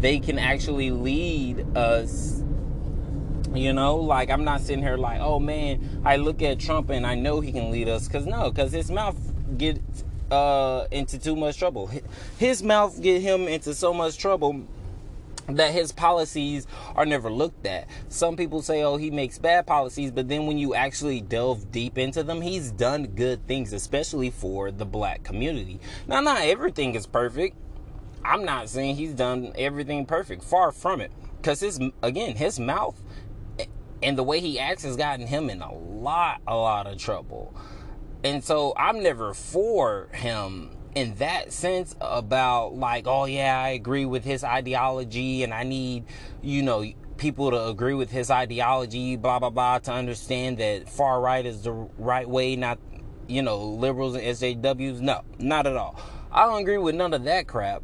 they 0.00 0.18
can 0.18 0.38
actually 0.38 0.90
lead 0.90 1.76
us 1.76 2.42
you 3.54 3.72
know, 3.72 3.96
like 3.96 4.28
I'm 4.28 4.44
not 4.44 4.60
sitting 4.60 4.82
here 4.82 4.98
like, 4.98 5.18
oh 5.20 5.38
man, 5.38 6.02
I 6.04 6.16
look 6.16 6.42
at 6.42 6.58
Trump 6.58 6.90
and 6.90 7.06
I 7.06 7.14
know 7.14 7.40
he 7.40 7.52
can 7.52 7.70
lead 7.70 7.88
us. 7.88 8.06
Cause 8.06 8.26
no, 8.26 8.52
cause 8.52 8.70
his 8.70 8.90
mouth 8.90 9.16
get 9.56 9.80
uh, 10.30 10.86
into 10.90 11.18
too 11.18 11.36
much 11.36 11.58
trouble. 11.58 11.90
His 12.38 12.62
mouth 12.62 13.00
get 13.00 13.22
him 13.22 13.48
into 13.48 13.74
so 13.74 13.92
much 13.92 14.18
trouble 14.18 14.66
that 15.48 15.72
his 15.72 15.92
policies 15.92 16.66
are 16.96 17.06
never 17.06 17.30
looked 17.30 17.66
at. 17.66 17.86
Some 18.08 18.36
people 18.36 18.62
say, 18.62 18.82
oh, 18.82 18.96
he 18.96 19.10
makes 19.10 19.38
bad 19.38 19.66
policies, 19.66 20.10
but 20.10 20.28
then 20.28 20.46
when 20.46 20.58
you 20.58 20.74
actually 20.74 21.20
delve 21.20 21.70
deep 21.70 21.98
into 21.98 22.22
them, 22.22 22.40
he's 22.40 22.72
done 22.72 23.06
good 23.06 23.46
things, 23.46 23.72
especially 23.72 24.30
for 24.30 24.70
the 24.70 24.84
black 24.84 25.22
community. 25.22 25.80
Now, 26.08 26.20
not 26.20 26.42
everything 26.42 26.94
is 26.94 27.06
perfect. 27.06 27.56
I'm 28.24 28.44
not 28.44 28.68
saying 28.68 28.96
he's 28.96 29.14
done 29.14 29.52
everything 29.56 30.04
perfect. 30.04 30.42
Far 30.42 30.72
from 30.72 31.00
it. 31.00 31.12
Because 31.36 31.60
his, 31.60 31.80
again, 32.02 32.34
his 32.34 32.58
mouth 32.58 33.00
and 34.02 34.18
the 34.18 34.24
way 34.24 34.40
he 34.40 34.58
acts 34.58 34.82
has 34.82 34.96
gotten 34.96 35.26
him 35.28 35.48
in 35.48 35.62
a 35.62 35.72
lot, 35.72 36.40
a 36.46 36.56
lot 36.56 36.88
of 36.88 36.98
trouble. 36.98 37.54
And 38.24 38.42
so 38.42 38.72
I'm 38.76 39.02
never 39.02 39.34
for 39.34 40.08
him 40.12 40.76
in 40.94 41.14
that 41.16 41.52
sense 41.52 41.94
about 42.00 42.74
like, 42.74 43.06
oh 43.06 43.26
yeah, 43.26 43.60
I 43.60 43.70
agree 43.70 44.04
with 44.04 44.24
his 44.24 44.42
ideology 44.42 45.42
and 45.42 45.52
I 45.52 45.62
need, 45.62 46.04
you 46.42 46.62
know, 46.62 46.84
people 47.18 47.50
to 47.50 47.66
agree 47.66 47.94
with 47.94 48.10
his 48.10 48.30
ideology, 48.30 49.16
blah 49.16 49.38
blah 49.38 49.50
blah, 49.50 49.78
to 49.80 49.92
understand 49.92 50.58
that 50.58 50.88
far 50.88 51.20
right 51.20 51.44
is 51.44 51.62
the 51.62 51.72
right 51.72 52.28
way, 52.28 52.56
not 52.56 52.78
you 53.28 53.42
know, 53.42 53.62
liberals 53.62 54.14
and 54.14 54.24
SJWs. 54.24 55.00
No, 55.00 55.22
not 55.38 55.66
at 55.66 55.76
all. 55.76 55.98
I 56.30 56.46
don't 56.46 56.62
agree 56.62 56.78
with 56.78 56.94
none 56.94 57.14
of 57.14 57.24
that 57.24 57.46
crap. 57.46 57.82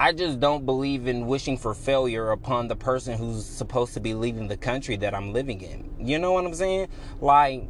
I 0.00 0.12
just 0.12 0.40
don't 0.40 0.66
believe 0.66 1.06
in 1.06 1.26
wishing 1.26 1.56
for 1.56 1.74
failure 1.74 2.30
upon 2.32 2.66
the 2.66 2.74
person 2.74 3.16
who's 3.16 3.44
supposed 3.44 3.94
to 3.94 4.00
be 4.00 4.14
leading 4.14 4.48
the 4.48 4.56
country 4.56 4.96
that 4.96 5.14
I'm 5.14 5.32
living 5.32 5.60
in. 5.60 5.94
You 6.04 6.18
know 6.18 6.32
what 6.32 6.44
I'm 6.44 6.54
saying? 6.54 6.88
Like, 7.20 7.68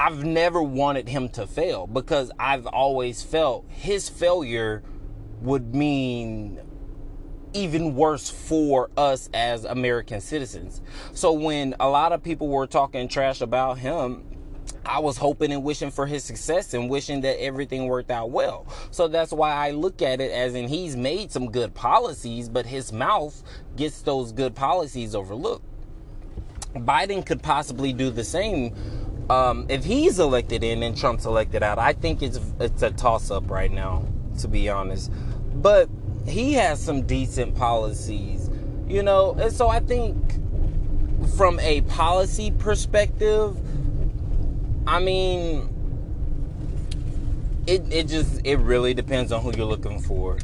I've 0.00 0.24
never 0.24 0.62
wanted 0.62 1.08
him 1.08 1.28
to 1.30 1.46
fail 1.46 1.86
because 1.86 2.30
I've 2.38 2.66
always 2.66 3.22
felt 3.22 3.66
his 3.68 4.08
failure 4.08 4.82
would 5.40 5.74
mean 5.74 6.60
even 7.54 7.94
worse 7.94 8.30
for 8.30 8.90
us 8.96 9.28
as 9.34 9.64
American 9.64 10.20
citizens. 10.20 10.80
So 11.12 11.32
when 11.32 11.74
a 11.78 11.88
lot 11.88 12.12
of 12.12 12.22
people 12.22 12.48
were 12.48 12.66
talking 12.66 13.08
trash 13.08 13.40
about 13.40 13.78
him, 13.78 14.24
I 14.84 14.98
was 14.98 15.16
hoping 15.16 15.52
and 15.52 15.62
wishing 15.62 15.90
for 15.90 16.06
his 16.06 16.24
success 16.24 16.74
and 16.74 16.90
wishing 16.90 17.20
that 17.20 17.40
everything 17.40 17.86
worked 17.86 18.10
out 18.10 18.30
well. 18.30 18.66
So 18.90 19.06
that's 19.06 19.32
why 19.32 19.52
I 19.52 19.70
look 19.70 20.02
at 20.02 20.20
it 20.20 20.32
as 20.32 20.54
in 20.54 20.66
he's 20.66 20.96
made 20.96 21.30
some 21.30 21.50
good 21.50 21.74
policies, 21.74 22.48
but 22.48 22.66
his 22.66 22.92
mouth 22.92 23.42
gets 23.76 24.02
those 24.02 24.32
good 24.32 24.54
policies 24.54 25.14
overlooked. 25.14 25.64
Biden 26.74 27.24
could 27.24 27.42
possibly 27.42 27.92
do 27.92 28.10
the 28.10 28.24
same 28.24 28.74
um, 29.32 29.66
if 29.68 29.84
he's 29.84 30.18
elected 30.18 30.62
in 30.62 30.82
and 30.82 30.96
Trump's 30.96 31.26
elected 31.26 31.62
out. 31.62 31.78
I 31.78 31.92
think 31.92 32.22
it's 32.22 32.40
it's 32.60 32.82
a 32.82 32.90
toss 32.90 33.30
up 33.30 33.50
right 33.50 33.70
now, 33.70 34.06
to 34.40 34.48
be 34.48 34.68
honest. 34.68 35.10
But 35.54 35.88
he 36.26 36.54
has 36.54 36.82
some 36.82 37.02
decent 37.02 37.54
policies, 37.54 38.50
you 38.86 39.02
know, 39.02 39.34
and 39.40 39.52
so 39.52 39.68
I 39.68 39.80
think 39.80 40.16
from 41.36 41.58
a 41.60 41.80
policy 41.82 42.50
perspective 42.50 43.56
I 44.86 44.98
mean, 44.98 45.68
it 47.66 47.90
it 47.92 48.08
just 48.08 48.40
it 48.44 48.56
really 48.56 48.94
depends 48.94 49.30
on 49.32 49.42
who 49.42 49.52
you're 49.56 49.66
looking 49.66 50.00
for. 50.00 50.38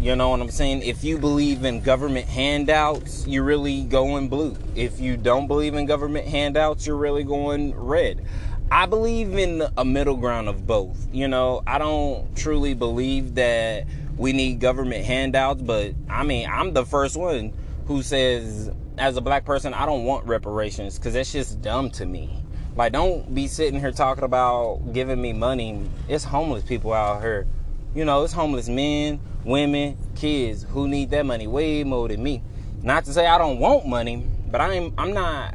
You 0.00 0.16
know 0.16 0.30
what 0.30 0.40
I'm 0.40 0.50
saying? 0.50 0.80
If 0.80 1.04
you 1.04 1.18
believe 1.18 1.62
in 1.66 1.82
government 1.82 2.26
handouts, 2.26 3.26
you're 3.26 3.44
really 3.44 3.82
going 3.82 4.30
blue. 4.30 4.56
If 4.74 4.98
you 4.98 5.18
don't 5.18 5.46
believe 5.46 5.74
in 5.74 5.84
government 5.84 6.26
handouts, 6.26 6.86
you're 6.86 6.96
really 6.96 7.22
going 7.22 7.74
red. 7.74 8.24
I 8.72 8.86
believe 8.86 9.36
in 9.36 9.62
a 9.76 9.84
middle 9.84 10.16
ground 10.16 10.48
of 10.48 10.66
both. 10.66 11.06
You 11.12 11.28
know, 11.28 11.62
I 11.66 11.76
don't 11.76 12.34
truly 12.34 12.72
believe 12.72 13.34
that 13.34 13.86
we 14.16 14.32
need 14.32 14.58
government 14.58 15.04
handouts, 15.04 15.60
but 15.60 15.92
I 16.08 16.22
mean, 16.22 16.48
I'm 16.48 16.72
the 16.72 16.86
first 16.86 17.18
one 17.18 17.52
who 17.84 18.02
says, 18.02 18.70
as 18.96 19.18
a 19.18 19.20
black 19.20 19.44
person, 19.44 19.74
I 19.74 19.84
don't 19.84 20.04
want 20.04 20.24
reparations 20.26 20.98
because 20.98 21.12
that's 21.12 21.30
just 21.30 21.60
dumb 21.60 21.90
to 21.90 22.06
me. 22.06 22.42
Like, 22.74 22.92
don't 22.92 23.34
be 23.34 23.48
sitting 23.48 23.78
here 23.78 23.92
talking 23.92 24.24
about 24.24 24.94
giving 24.94 25.20
me 25.20 25.34
money. 25.34 25.90
It's 26.08 26.24
homeless 26.24 26.64
people 26.64 26.94
out 26.94 27.20
here. 27.20 27.46
You 27.94 28.04
know, 28.04 28.22
it's 28.22 28.32
homeless 28.32 28.68
men, 28.68 29.20
women, 29.44 29.96
kids 30.14 30.62
who 30.62 30.86
need 30.86 31.10
that 31.10 31.26
money 31.26 31.46
way 31.46 31.82
more 31.82 32.08
than 32.08 32.22
me. 32.22 32.42
Not 32.82 33.04
to 33.06 33.12
say 33.12 33.26
I 33.26 33.36
don't 33.36 33.58
want 33.58 33.86
money, 33.86 34.26
but 34.50 34.60
I'm 34.60 34.94
I'm 34.96 35.12
not 35.12 35.54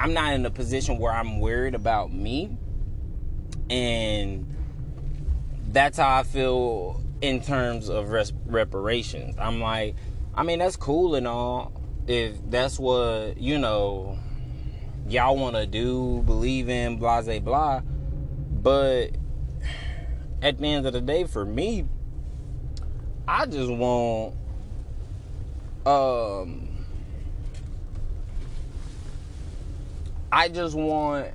I'm 0.00 0.12
not 0.12 0.32
in 0.34 0.46
a 0.46 0.50
position 0.50 0.98
where 0.98 1.12
I'm 1.12 1.40
worried 1.40 1.74
about 1.74 2.12
me. 2.12 2.56
And 3.70 4.46
that's 5.70 5.98
how 5.98 6.18
I 6.18 6.22
feel 6.22 7.02
in 7.20 7.40
terms 7.40 7.88
of 7.88 8.10
res- 8.10 8.32
reparations. 8.46 9.36
I'm 9.38 9.60
like, 9.60 9.96
I 10.34 10.42
mean, 10.42 10.60
that's 10.60 10.76
cool 10.76 11.14
and 11.14 11.26
all. 11.26 11.72
If 12.06 12.36
that's 12.48 12.78
what, 12.78 13.38
you 13.38 13.58
know, 13.58 14.18
y'all 15.08 15.36
want 15.36 15.56
to 15.56 15.66
do, 15.66 16.22
believe 16.24 16.68
in, 16.68 16.96
blah, 16.96 17.22
blah, 17.22 17.40
blah. 17.40 17.80
But 17.80 19.10
at 20.42 20.58
the 20.58 20.66
end 20.66 20.86
of 20.86 20.92
the 20.92 21.00
day, 21.00 21.24
for 21.24 21.44
me, 21.44 21.84
I 23.26 23.46
just 23.46 23.70
want, 23.70 24.34
um, 25.84 26.68
I 30.30 30.48
just 30.48 30.74
want 30.74 31.28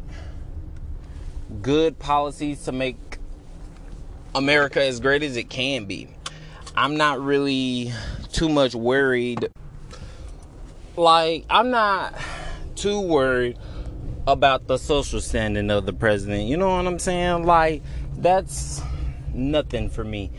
good 1.62 2.00
policies 2.00 2.64
to 2.64 2.72
make 2.72 2.98
America 4.36 4.82
as 4.82 5.00
great 5.00 5.24
as 5.24 5.38
it 5.38 5.50
can 5.50 5.86
be. 5.86 6.08
I'm 6.76 6.98
not 6.98 7.20
really 7.22 7.94
too 8.32 8.50
much 8.50 8.74
worried. 8.74 9.50
Like, 10.96 11.46
I'm 11.50 11.70
not 11.70 12.16
too 12.76 13.00
worried 13.00 13.58
about 14.26 14.68
the 14.68 14.78
social 14.78 15.22
standing 15.22 15.70
of 15.70 15.86
the 15.86 15.94
president. 15.94 16.48
You 16.48 16.58
know 16.58 16.76
what 16.76 16.88
I'm 16.88 17.00
saying? 17.00 17.46
Like, 17.46 17.84
that's 18.18 18.82
nothing 19.34 19.90
for 19.90 20.04
me. 20.04 20.32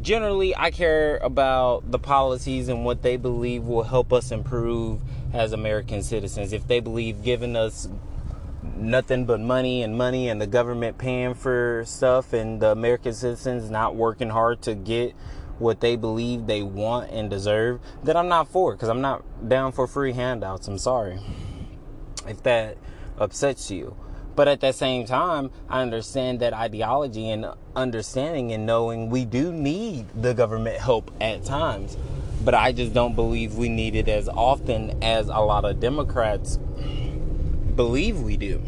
Generally, 0.00 0.56
I 0.56 0.70
care 0.70 1.16
about 1.18 1.90
the 1.90 1.98
policies 1.98 2.68
and 2.68 2.84
what 2.84 3.02
they 3.02 3.16
believe 3.16 3.64
will 3.64 3.82
help 3.82 4.12
us 4.12 4.30
improve 4.30 5.00
as 5.32 5.52
American 5.52 6.02
citizens. 6.02 6.52
If 6.52 6.66
they 6.68 6.80
believe 6.80 7.22
giving 7.22 7.56
us 7.56 7.88
nothing 8.76 9.24
but 9.24 9.40
money 9.40 9.82
and 9.82 9.96
money 9.96 10.28
and 10.28 10.40
the 10.40 10.46
government 10.46 10.98
paying 10.98 11.34
for 11.34 11.82
stuff 11.86 12.32
and 12.32 12.60
the 12.60 12.70
American 12.70 13.12
citizens 13.12 13.70
not 13.70 13.96
working 13.96 14.30
hard 14.30 14.62
to 14.62 14.74
get 14.74 15.14
what 15.58 15.80
they 15.80 15.96
believe 15.96 16.46
they 16.46 16.62
want 16.62 17.10
and 17.10 17.28
deserve, 17.28 17.80
then 18.04 18.16
I'm 18.16 18.28
not 18.28 18.48
for 18.48 18.72
it 18.72 18.76
because 18.76 18.88
I'm 18.88 19.00
not 19.00 19.48
down 19.48 19.72
for 19.72 19.86
free 19.86 20.12
handouts. 20.12 20.68
I'm 20.68 20.78
sorry 20.78 21.18
if 22.26 22.42
that 22.44 22.76
upsets 23.18 23.70
you. 23.70 23.96
But 24.38 24.46
at 24.46 24.60
the 24.60 24.70
same 24.70 25.04
time, 25.04 25.50
I 25.68 25.82
understand 25.82 26.38
that 26.42 26.52
ideology 26.52 27.28
and 27.28 27.46
understanding 27.74 28.52
and 28.52 28.66
knowing 28.66 29.10
we 29.10 29.24
do 29.24 29.52
need 29.52 30.06
the 30.14 30.32
government 30.32 30.76
help 30.76 31.10
at 31.20 31.44
times. 31.44 31.96
But 32.44 32.54
I 32.54 32.70
just 32.70 32.94
don't 32.94 33.16
believe 33.16 33.56
we 33.56 33.68
need 33.68 33.96
it 33.96 34.06
as 34.06 34.28
often 34.28 35.02
as 35.02 35.26
a 35.26 35.40
lot 35.40 35.64
of 35.64 35.80
Democrats 35.80 36.56
believe 37.74 38.20
we 38.20 38.36
do. 38.36 38.62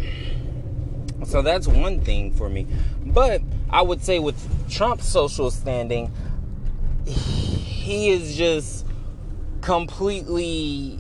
So 1.25 1.41
that's 1.41 1.69
one 1.69 2.01
thing 2.01 2.35
for 2.35 2.49
me. 2.49 2.67
But 3.07 3.41
I 3.71 3.83
would 3.83 4.03
say 4.03 4.19
with 4.19 4.69
Trump's 4.69 5.07
social 5.07 5.53
standing, 5.53 6.11
he 7.07 8.09
is 8.09 8.37
just 8.37 8.85
completely 9.61 10.99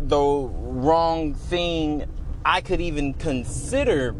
the 0.00 0.18
wrong 0.18 1.34
thing 1.34 2.08
I 2.44 2.60
could 2.62 2.80
even 2.80 3.14
consider 3.14 4.14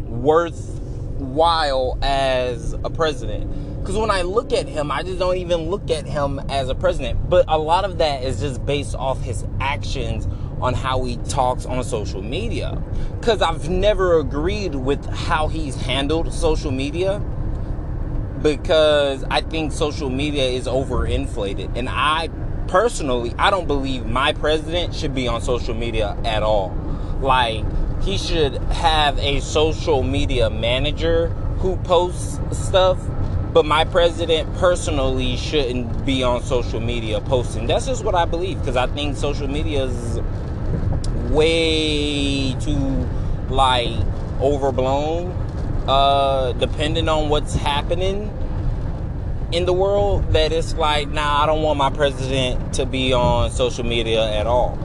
worthwhile 0.00 1.98
as 2.02 2.72
a 2.72 2.90
president. 2.90 3.80
Because 3.80 3.96
when 3.96 4.10
I 4.10 4.22
look 4.22 4.52
at 4.52 4.68
him, 4.68 4.90
I 4.90 5.02
just 5.02 5.18
don't 5.18 5.36
even 5.36 5.70
look 5.70 5.90
at 5.90 6.06
him 6.06 6.40
as 6.48 6.68
a 6.68 6.74
president. 6.74 7.28
But 7.28 7.46
a 7.48 7.58
lot 7.58 7.84
of 7.84 7.98
that 7.98 8.22
is 8.22 8.40
just 8.40 8.64
based 8.64 8.94
off 8.94 9.20
his 9.22 9.44
actions 9.60 10.26
on 10.60 10.74
how 10.74 11.04
he 11.04 11.16
talks 11.28 11.66
on 11.66 11.82
social 11.84 12.22
media. 12.22 12.82
Because 13.20 13.42
I've 13.42 13.68
never 13.68 14.18
agreed 14.18 14.74
with 14.74 15.04
how 15.06 15.48
he's 15.48 15.74
handled 15.74 16.32
social 16.32 16.70
media 16.70 17.22
because 18.44 19.24
I 19.30 19.40
think 19.40 19.72
social 19.72 20.10
media 20.10 20.44
is 20.44 20.66
overinflated. 20.66 21.76
And 21.76 21.88
I 21.88 22.28
personally, 22.74 23.32
I 23.38 23.50
don't 23.50 23.68
believe 23.68 24.04
my 24.04 24.32
president 24.32 24.96
should 24.96 25.14
be 25.14 25.28
on 25.28 25.40
social 25.40 25.74
media 25.74 26.16
at 26.24 26.42
all. 26.42 26.76
Like, 27.20 27.64
he 28.02 28.18
should 28.18 28.54
have 28.64 29.16
a 29.20 29.38
social 29.42 30.02
media 30.02 30.50
manager 30.50 31.28
who 31.58 31.76
posts 31.76 32.40
stuff, 32.50 32.98
but 33.52 33.64
my 33.64 33.84
president 33.84 34.52
personally 34.56 35.36
shouldn't 35.36 36.04
be 36.04 36.24
on 36.24 36.42
social 36.42 36.80
media 36.80 37.20
posting. 37.20 37.68
That's 37.68 37.86
just 37.86 38.04
what 38.04 38.16
I 38.16 38.24
believe 38.24 38.58
because 38.58 38.74
I 38.76 38.88
think 38.88 39.16
social 39.16 39.46
media 39.46 39.84
is 39.84 40.18
way 41.30 42.54
too 42.54 43.08
like 43.50 44.04
overblown 44.40 45.30
uh 45.86 46.52
depending 46.54 47.08
on 47.08 47.28
what's 47.28 47.54
happening 47.54 48.32
in 49.54 49.66
the 49.66 49.72
world 49.72 50.32
that 50.32 50.52
it's 50.52 50.74
like 50.74 51.08
nah 51.08 51.42
I 51.42 51.46
don't 51.46 51.62
want 51.62 51.78
my 51.78 51.90
president 51.90 52.74
to 52.74 52.86
be 52.86 53.12
on 53.12 53.50
social 53.50 53.84
media 53.84 54.30
at 54.32 54.46
all 54.46 54.78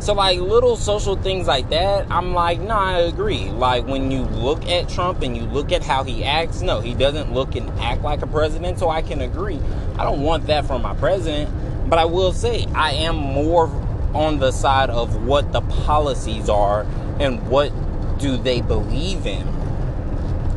so 0.00 0.14
like 0.14 0.38
little 0.38 0.76
social 0.76 1.16
things 1.16 1.46
like 1.46 1.68
that 1.70 2.10
I'm 2.10 2.34
like 2.34 2.58
no 2.58 2.68
nah, 2.68 2.80
I 2.80 2.98
agree 3.00 3.50
like 3.50 3.86
when 3.86 4.10
you 4.10 4.22
look 4.22 4.66
at 4.66 4.88
Trump 4.88 5.22
and 5.22 5.36
you 5.36 5.42
look 5.44 5.72
at 5.72 5.82
how 5.82 6.04
he 6.04 6.24
acts 6.24 6.62
no 6.62 6.80
he 6.80 6.94
doesn't 6.94 7.32
look 7.32 7.54
and 7.54 7.68
act 7.80 8.02
like 8.02 8.22
a 8.22 8.26
president 8.26 8.78
so 8.78 8.88
I 8.88 9.02
can 9.02 9.20
agree 9.20 9.60
I 9.98 10.04
don't 10.04 10.22
want 10.22 10.46
that 10.46 10.66
from 10.66 10.82
my 10.82 10.94
president 10.94 11.50
but 11.88 11.98
I 11.98 12.06
will 12.06 12.32
say 12.32 12.66
I 12.74 12.92
am 12.92 13.16
more 13.16 13.68
on 14.14 14.38
the 14.38 14.52
side 14.52 14.90
of 14.90 15.24
what 15.24 15.52
the 15.52 15.60
policies 15.60 16.48
are 16.48 16.86
and 17.18 17.46
what 17.48 17.72
do 18.18 18.36
they 18.36 18.60
believe 18.60 19.26
in. 19.26 19.46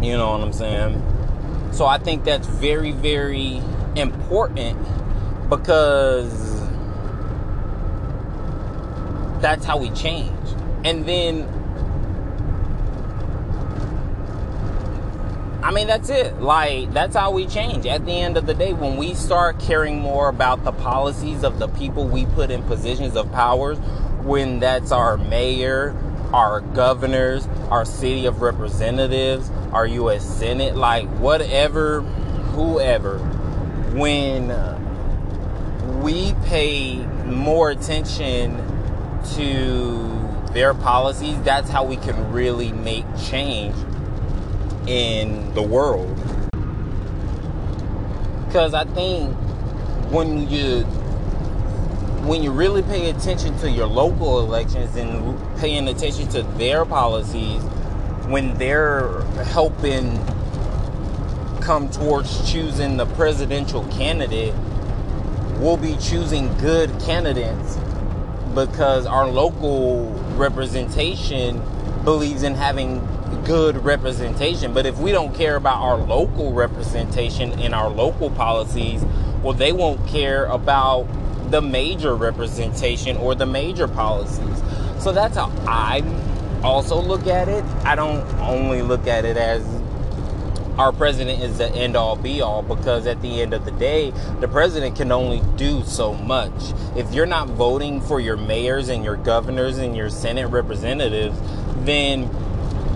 You 0.01 0.15
know 0.15 0.31
what 0.31 0.41
I'm 0.41 0.53
saying? 0.53 1.16
So 1.71 1.85
I 1.85 1.97
think 1.97 2.23
that's 2.23 2.47
very, 2.47 2.91
very 2.91 3.61
important 3.95 4.79
because 5.49 6.61
that's 9.41 9.65
how 9.65 9.77
we 9.77 9.89
change. 9.91 10.33
And 10.83 11.05
then 11.05 11.47
I 15.67 15.71
mean, 15.71 15.87
that's 15.87 16.09
it. 16.09 16.39
Like, 16.39 16.93
that's 16.93 17.13
how 17.13 17.31
we 17.31 17.45
change. 17.45 17.85
At 17.85 18.05
the 18.05 18.13
end 18.13 18.37
of 18.37 18.45
the 18.45 18.53
day, 18.53 18.71
when 18.71 18.95
we 18.95 19.13
start 19.13 19.59
caring 19.59 19.99
more 19.99 20.29
about 20.29 20.63
the 20.63 20.71
policies 20.71 21.43
of 21.43 21.59
the 21.59 21.67
people 21.67 22.07
we 22.07 22.25
put 22.25 22.51
in 22.51 22.63
positions 22.63 23.17
of 23.17 23.29
powers, 23.33 23.77
when 24.23 24.61
that's 24.61 24.93
our 24.93 25.17
mayor, 25.17 25.93
our 26.33 26.61
governors, 26.61 27.47
our 27.69 27.85
city 27.85 28.25
of 28.25 28.41
representatives, 28.41 29.49
our 29.71 29.87
U.S. 29.87 30.25
Senate, 30.25 30.75
like 30.75 31.07
whatever, 31.19 32.01
whoever, 32.01 33.19
when 33.93 34.51
uh, 34.51 34.77
we 36.03 36.33
pay 36.45 36.97
more 37.25 37.71
attention 37.71 38.57
to 39.35 40.07
their 40.53 40.73
policies, 40.73 41.39
that's 41.41 41.69
how 41.69 41.83
we 41.83 41.97
can 41.97 42.31
really 42.31 42.71
make 42.71 43.05
change 43.29 43.75
in 44.87 45.53
the 45.53 45.61
world. 45.61 46.15
Because 48.45 48.73
I 48.73 48.85
think 48.85 49.35
when 50.09 50.49
you 50.49 50.85
when 52.27 52.43
you 52.43 52.51
really 52.51 52.83
pay 52.83 53.09
attention 53.09 53.57
to 53.59 53.71
your 53.71 53.87
local 53.87 54.39
elections 54.39 54.95
and 54.97 55.57
paying 55.57 55.87
attention 55.87 56.27
to 56.27 56.43
their 56.57 56.85
policies 56.85 57.61
when 58.27 58.53
they're 58.57 59.21
helping 59.45 60.17
come 61.61 61.89
towards 61.89 62.51
choosing 62.51 62.97
the 62.97 63.05
presidential 63.05 63.85
candidate 63.87 64.53
we'll 65.59 65.77
be 65.77 65.95
choosing 65.97 66.55
good 66.57 66.89
candidates 66.99 67.77
because 68.53 69.05
our 69.05 69.27
local 69.27 70.11
representation 70.35 71.61
believes 72.03 72.43
in 72.43 72.53
having 72.55 72.99
good 73.43 73.83
representation. 73.83 74.73
But 74.73 74.85
if 74.85 74.97
we 74.99 75.11
don't 75.11 75.33
care 75.33 75.55
about 75.55 75.81
our 75.81 75.97
local 75.97 76.53
representation 76.53 77.53
and 77.59 77.73
our 77.73 77.89
local 77.89 78.29
policies, 78.29 79.03
well, 79.41 79.53
they 79.53 79.71
won't 79.71 80.07
care 80.07 80.45
about 80.45 81.07
the 81.49 81.61
major 81.61 82.15
representation 82.15 83.17
or 83.17 83.35
the 83.35 83.45
major 83.45 83.87
policies. 83.87 84.61
So 84.99 85.11
that's 85.11 85.37
how 85.37 85.51
I 85.67 86.03
also 86.63 87.01
look 87.01 87.27
at 87.27 87.47
it. 87.47 87.63
I 87.85 87.95
don't 87.95 88.25
only 88.39 88.81
look 88.81 89.07
at 89.07 89.25
it 89.25 89.37
as 89.37 89.63
our 90.77 90.91
president 90.91 91.41
is 91.41 91.57
the 91.57 91.69
end 91.71 91.95
all 91.95 92.15
be 92.15 92.41
all 92.41 92.61
because 92.61 93.07
at 93.07 93.21
the 93.21 93.41
end 93.41 93.53
of 93.53 93.65
the 93.65 93.71
day, 93.71 94.11
the 94.39 94.47
president 94.47 94.95
can 94.95 95.11
only 95.11 95.41
do 95.55 95.83
so 95.83 96.13
much. 96.13 96.51
If 96.95 97.13
you're 97.13 97.25
not 97.25 97.47
voting 97.49 97.99
for 98.01 98.19
your 98.19 98.37
mayors 98.37 98.89
and 98.89 99.03
your 99.03 99.15
governors 99.15 99.79
and 99.79 99.95
your 99.95 100.09
Senate 100.09 100.47
representatives, 100.47 101.39
then 101.83 102.29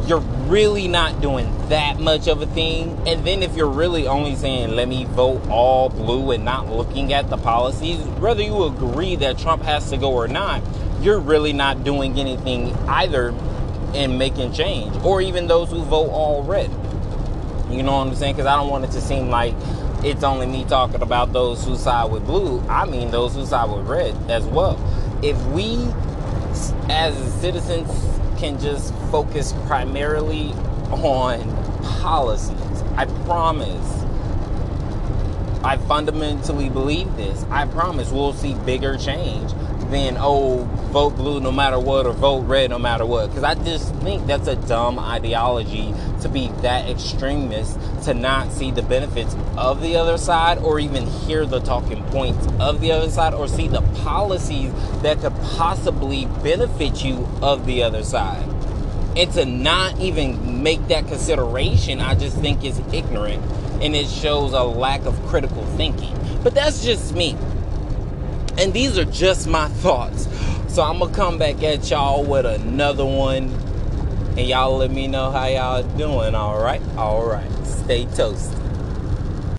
you're 0.08 0.20
really 0.20 0.88
not 0.88 1.22
doing 1.22 1.46
that 1.70 2.00
much 2.00 2.28
of 2.28 2.42
a 2.42 2.46
thing. 2.48 3.02
And 3.08 3.26
then 3.26 3.44
if 3.44 3.56
you're 3.56 3.70
really 3.70 4.08
only 4.08 4.36
saying, 4.36 4.76
let 4.76 4.88
me 4.88 5.06
vote 5.06 5.48
all 5.50 5.90
blue 5.90 6.32
and 6.32 6.44
not 6.44 6.70
looking 6.70 7.14
at 7.14 7.30
the 7.30 7.38
policies, 7.38 8.00
whether 8.20 8.42
you 8.42 8.64
agree 8.64 9.16
that 9.18 9.38
Trump 9.38 9.64
has 9.64 9.90
to 9.92 9.98
go 9.98 10.12
or 10.12 10.28
not, 10.28 10.62
you're 11.02 11.20
really 11.20 11.54
not 11.54 11.84
doing 11.84 12.20
anything 12.20 12.74
either 12.88 13.34
in 13.94 14.18
making 14.18 14.54
change. 14.54 14.96
Or 15.04 15.22
even 15.22 15.48
those 15.48 15.70
who 15.70 15.84
vote 15.84 16.10
all 16.10 16.44
red. 16.44 16.70
You 17.70 17.84
know 17.84 17.98
what 17.98 18.08
I'm 18.08 18.16
saying? 18.16 18.36
Because 18.36 18.48
I 18.48 18.56
don't 18.56 18.70
want 18.70 18.86
it 18.86 18.92
to 18.92 19.02
seem 19.02 19.30
like 19.30 19.54
it's 20.04 20.24
only 20.24 20.48
me 20.48 20.66
talking 20.66 21.02
about 21.02 21.32
those 21.32 21.64
who 21.64 21.78
side 21.78 22.12
with 22.12 22.26
blue. 22.26 22.60
I 22.68 22.86
mean 22.86 23.12
those 23.12 23.36
who 23.36 23.46
side 23.46 23.70
with 23.70 23.88
red 23.88 24.16
as 24.30 24.46
well. 24.46 24.80
If 25.24 25.42
we, 25.48 25.76
as 26.90 27.16
citizens, 27.40 27.90
can 28.42 28.60
just 28.60 28.92
focus 29.12 29.54
primarily 29.68 30.48
on 30.90 31.40
policies. 32.02 32.82
I 32.98 33.06
promise. 33.26 34.02
I 35.64 35.78
fundamentally 35.78 36.68
believe 36.68 37.16
this. 37.18 37.44
I 37.52 37.68
promise 37.68 38.10
we'll 38.10 38.34
see 38.34 38.56
bigger 38.66 38.98
change 38.98 39.52
than, 39.92 40.18
oh, 40.18 40.64
vote 40.92 41.16
blue 41.16 41.40
no 41.40 41.52
matter 41.52 41.80
what 41.80 42.06
or 42.06 42.14
vote 42.14 42.42
red 42.42 42.72
no 42.72 42.80
matter 42.80 43.06
what. 43.06 43.28
Because 43.28 43.44
I 43.44 43.56
just 43.56 43.94
think 43.98 44.26
that's 44.26 44.48
a 44.48 44.56
dumb 44.56 44.98
ideology 44.98 45.94
to 46.22 46.30
be 46.30 46.48
that 46.62 46.90
extremist 46.90 47.78
to 48.06 48.14
not 48.14 48.52
see 48.52 48.72
the 48.72 48.82
benefits 48.82 49.36
of 49.58 49.82
the 49.82 49.98
other 49.98 50.18
side 50.18 50.58
or 50.58 50.80
even 50.80 51.06
hear 51.06 51.46
the 51.46 51.60
talking 51.60 52.04
points 52.06 52.48
of 52.60 52.82
the 52.82 52.92
other 52.92 53.10
side 53.10 53.34
or 53.34 53.48
see 53.48 53.68
the 53.68 53.82
policies 54.04 54.74
that 55.02 55.20
could 55.20 55.36
possibly 55.56 56.26
benefit 56.44 57.04
you 57.04 57.28
of 57.42 57.66
the 57.66 57.84
other 57.84 58.04
side 58.04 58.48
and 59.16 59.32
to 59.34 59.46
not 59.46 60.00
even 60.00 60.64
make 60.64 60.88
that 60.88 61.08
consideration, 61.08 62.00
I 62.00 62.16
just 62.16 62.38
think 62.38 62.64
is 62.64 62.80
ignorant 62.94 63.44
and 63.82 63.96
it 63.96 64.08
shows 64.08 64.54
a 64.54 64.64
lack 64.64 65.06
of 65.06 65.20
critical 65.26 65.66
thinking. 65.76 66.16
But 66.44 66.54
that's 66.54 66.84
just 66.84 67.14
me. 67.14 67.36
And 68.62 68.74
these 68.74 68.96
are 69.00 69.06
just 69.06 69.48
my 69.48 69.68
thoughts. 69.70 70.28
So 70.72 70.84
I'm 70.84 71.00
gonna 71.00 71.12
come 71.12 71.40
back 71.40 71.64
at 71.64 71.90
y'all 71.90 72.24
with 72.24 72.46
another 72.46 73.04
one. 73.04 73.46
And 74.38 74.48
y'all 74.48 74.78
let 74.78 74.92
me 74.92 75.08
know 75.08 75.32
how 75.32 75.48
y'all 75.48 75.84
doing, 75.98 76.36
alright? 76.36 76.82
Alright. 76.96 77.52
Stay 77.66 78.06
toasty. 78.06 78.61